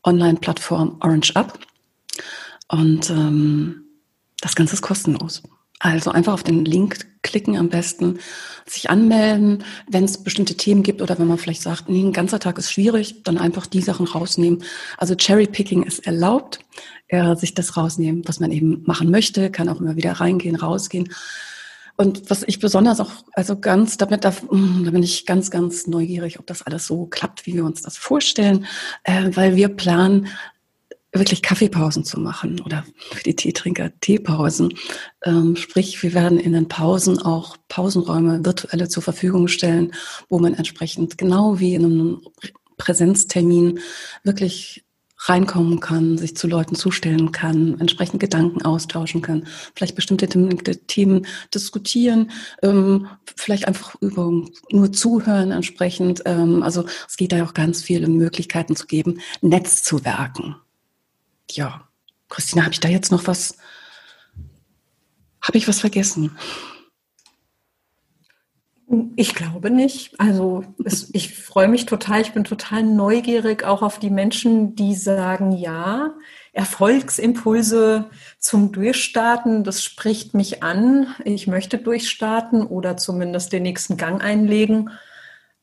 [0.04, 1.58] Online-Plattform Orange Up.
[2.68, 3.84] Und ähm,
[4.40, 5.42] das Ganze ist kostenlos.
[5.78, 8.18] Also einfach auf den Link klicken am besten,
[8.66, 12.38] sich anmelden, wenn es bestimmte Themen gibt oder wenn man vielleicht sagt, nee, ein ganzer
[12.38, 14.62] Tag ist schwierig, dann einfach die Sachen rausnehmen.
[14.96, 16.60] Also Cherry Picking ist erlaubt,
[17.08, 21.12] äh, sich das rausnehmen, was man eben machen möchte, kann auch immer wieder reingehen, rausgehen.
[21.96, 26.38] Und was ich besonders auch, also ganz, damit, da, da bin ich ganz, ganz neugierig,
[26.38, 28.66] ob das alles so klappt, wie wir uns das vorstellen,
[29.04, 30.28] äh, weil wir planen,
[31.12, 34.74] wirklich Kaffeepausen zu machen oder für die Teetrinker Teepausen.
[35.22, 39.92] Ähm, sprich, wir werden in den Pausen auch Pausenräume virtuelle zur Verfügung stellen,
[40.30, 42.22] wo man entsprechend genau wie in einem
[42.78, 43.80] Präsenztermin
[44.24, 44.84] wirklich
[45.28, 52.30] reinkommen kann, sich zu Leuten zustellen kann, entsprechend Gedanken austauschen kann, vielleicht bestimmte Themen diskutieren,
[52.62, 53.06] ähm,
[53.36, 54.30] vielleicht einfach über
[54.70, 56.22] nur zuhören entsprechend.
[56.26, 60.56] Ähm, also es geht da auch ganz viele Möglichkeiten zu geben, Netzzuwerken
[61.56, 61.88] ja,
[62.28, 63.56] Christina, habe ich da jetzt noch was?
[65.40, 66.36] Habe ich was vergessen?
[69.16, 70.20] Ich glaube nicht.
[70.20, 72.20] Also es, ich freue mich total.
[72.20, 76.14] Ich bin total neugierig auch auf die Menschen, die sagen, ja,
[76.52, 81.06] Erfolgsimpulse zum Durchstarten, das spricht mich an.
[81.24, 84.90] Ich möchte durchstarten oder zumindest den nächsten Gang einlegen.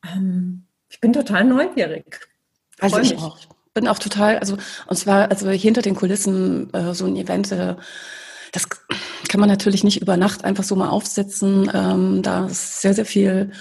[0.04, 2.28] Ähm, ich bin total neugierig.
[2.80, 3.38] Also ich auch
[3.76, 4.58] bin auch total, also
[4.88, 7.76] und zwar, also hinter den Kulissen äh, so ein Event, äh,
[8.52, 8.68] das
[9.28, 11.70] kann man natürlich nicht über Nacht einfach so mal aufsetzen.
[11.74, 13.52] Ähm, da ist sehr, sehr viel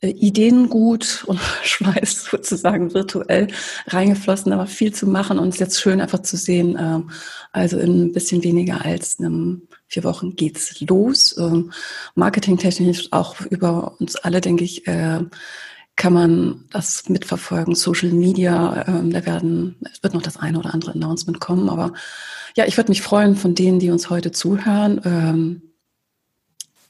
[0.00, 3.48] äh, Ideengut und Schweiß sozusagen virtuell
[3.86, 6.76] reingeflossen, aber viel zu machen und es jetzt schön einfach zu sehen.
[6.78, 7.10] Ähm,
[7.52, 11.36] also in ein bisschen weniger als einem vier Wochen geht's los.
[11.38, 11.72] Ähm,
[12.14, 15.20] marketingtechnisch auch über uns alle, denke ich, äh,
[15.96, 17.74] kann man das mitverfolgen.
[17.74, 21.94] Social Media, ähm, da werden, es wird noch das eine oder andere Announcement kommen, aber
[22.54, 25.62] ja, ich würde mich freuen von denen, die uns heute zuhören, ähm,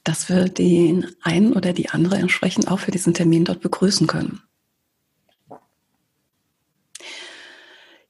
[0.03, 4.41] dass wir den einen oder die andere entsprechend auch für diesen Termin dort begrüßen können.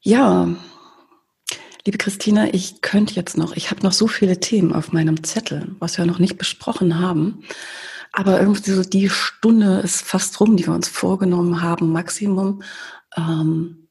[0.02, 0.48] Ja,
[1.86, 5.76] liebe Christina, ich könnte jetzt noch, ich habe noch so viele Themen auf meinem Zettel,
[5.80, 7.44] was wir noch nicht besprochen haben.
[8.12, 12.64] Aber irgendwie so die Stunde ist fast rum, die wir uns vorgenommen haben, Maximum.
[13.16, 13.88] Ähm,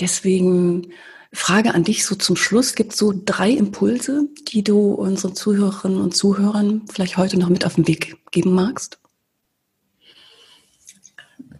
[0.00, 0.92] deswegen
[1.32, 2.74] Frage an dich so zum Schluss.
[2.74, 7.66] Gibt es so drei Impulse, die du unseren Zuhörerinnen und Zuhörern vielleicht heute noch mit
[7.66, 8.98] auf den Weg geben magst?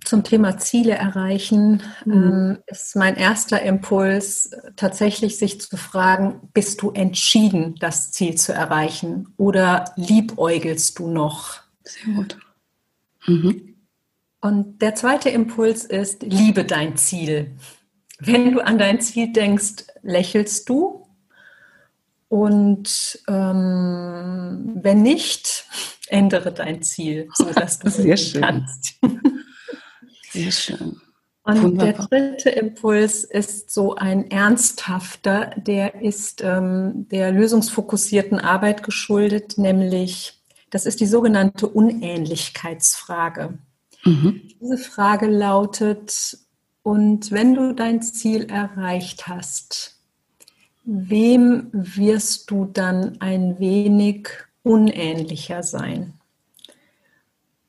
[0.04, 2.12] Zum Thema Ziele erreichen mhm.
[2.12, 8.52] ähm, ist mein erster Impuls tatsächlich sich zu fragen, bist du entschieden, das Ziel zu
[8.52, 11.65] erreichen oder liebäugelst du noch?
[11.86, 12.38] Sehr gut.
[13.26, 13.76] Mhm.
[14.40, 17.56] Und der zweite Impuls ist, liebe dein Ziel.
[18.18, 21.06] Wenn du an dein Ziel denkst, lächelst du.
[22.28, 25.64] Und ähm, wenn nicht,
[26.08, 28.42] ändere dein Ziel, sodass du Sehr schön.
[28.42, 28.94] kannst.
[30.30, 31.00] Sehr schön.
[31.44, 32.08] Und Wunderbar.
[32.08, 40.35] der dritte Impuls ist so ein ernsthafter, der ist ähm, der lösungsfokussierten Arbeit geschuldet, nämlich
[40.70, 43.58] das ist die sogenannte Unähnlichkeitsfrage.
[44.04, 44.42] Mhm.
[44.60, 46.38] Diese Frage lautet,
[46.82, 49.96] und wenn du dein Ziel erreicht hast,
[50.84, 54.28] wem wirst du dann ein wenig
[54.62, 56.12] unähnlicher sein?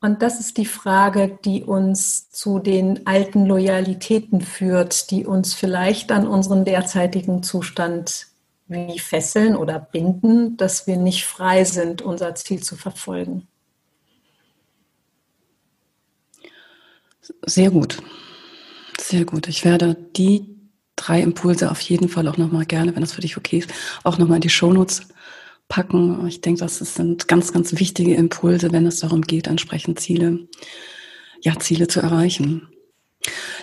[0.01, 6.11] Und das ist die Frage, die uns zu den alten Loyalitäten führt, die uns vielleicht
[6.11, 8.27] an unseren derzeitigen Zustand
[8.67, 13.47] wie fesseln oder binden, dass wir nicht frei sind, unser Ziel zu verfolgen.
[17.45, 18.01] Sehr gut.
[18.99, 19.47] Sehr gut.
[19.47, 20.57] Ich werde die
[20.95, 24.17] drei Impulse auf jeden Fall auch nochmal gerne, wenn das für dich okay ist, auch
[24.17, 25.07] nochmal in die Shownotes
[25.69, 26.25] packen.
[26.27, 30.47] Ich denke, das sind ganz, ganz wichtige Impulse, wenn es darum geht, entsprechend Ziele,
[31.41, 32.67] ja, Ziele zu erreichen.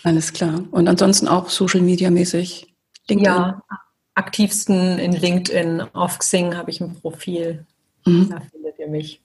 [0.04, 0.64] Alles klar.
[0.70, 2.72] Und ansonsten auch Social Media mäßig?
[3.10, 3.34] LinkedIn?
[3.34, 3.64] Ja,
[4.14, 5.82] aktivsten in LinkedIn.
[5.94, 7.66] Auf Xing habe ich ein Profil.
[8.06, 8.30] Mhm.
[8.30, 9.25] Da findet ihr mich.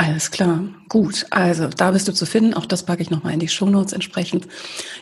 [0.00, 1.26] Alles klar, gut.
[1.30, 2.54] Also da bist du zu finden.
[2.54, 4.46] Auch das packe ich nochmal in die Shownotes entsprechend.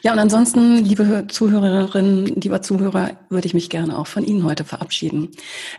[0.01, 4.65] Ja, und ansonsten, liebe Zuhörerinnen, lieber Zuhörer, würde ich mich gerne auch von Ihnen heute
[4.65, 5.33] verabschieden.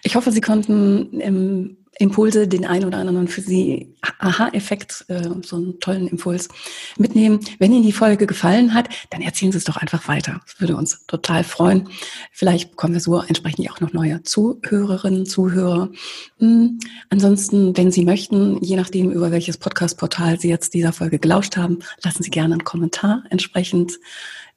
[0.04, 5.56] Ich hoffe, Sie konnten im Impulse, den einen oder anderen für Sie Aha-Effekt, äh, so
[5.56, 6.48] einen tollen Impuls
[6.98, 7.40] mitnehmen.
[7.60, 10.40] Wenn Ihnen die Folge gefallen hat, dann erzählen Sie es doch einfach weiter.
[10.46, 11.90] Das würde uns total freuen.
[12.32, 15.90] Vielleicht bekommen wir so entsprechend auch noch neue Zuhörerinnen, Zuhörer.
[16.40, 16.80] Hm.
[17.10, 21.80] Ansonsten, wenn Sie möchten, je nachdem, über welches Podcast-Portal Sie jetzt dieser Folge gelauscht haben,
[22.04, 24.00] lassen Sie gerne einen Kommentar entsprechend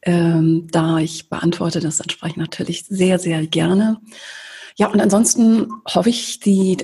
[0.02, 0.98] ähm, da.
[0.98, 4.00] Ich beantworte das entsprechend natürlich sehr, sehr gerne.
[4.76, 6.78] Ja, und ansonsten hoffe ich, die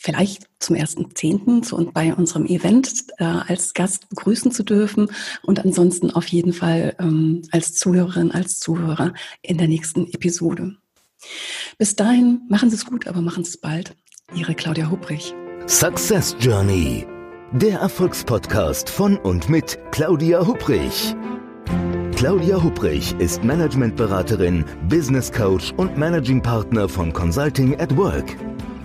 [0.00, 5.10] vielleicht zum ersten Zehnten zu und bei unserem Event äh, als Gast begrüßen zu dürfen
[5.42, 10.76] und ansonsten auf jeden Fall ähm, als Zuhörerin, als Zuhörer in der nächsten Episode.
[11.76, 13.94] Bis dahin machen Sie es gut, aber machen Sie es bald.
[14.34, 15.34] Ihre Claudia Hubrich.
[15.66, 17.06] Success Journey.
[17.52, 21.14] Der Erfolgspodcast von und mit Claudia Hubrich.
[22.16, 28.36] Claudia Hubrich ist Managementberaterin, Business Coach und Managing Partner von Consulting at Work.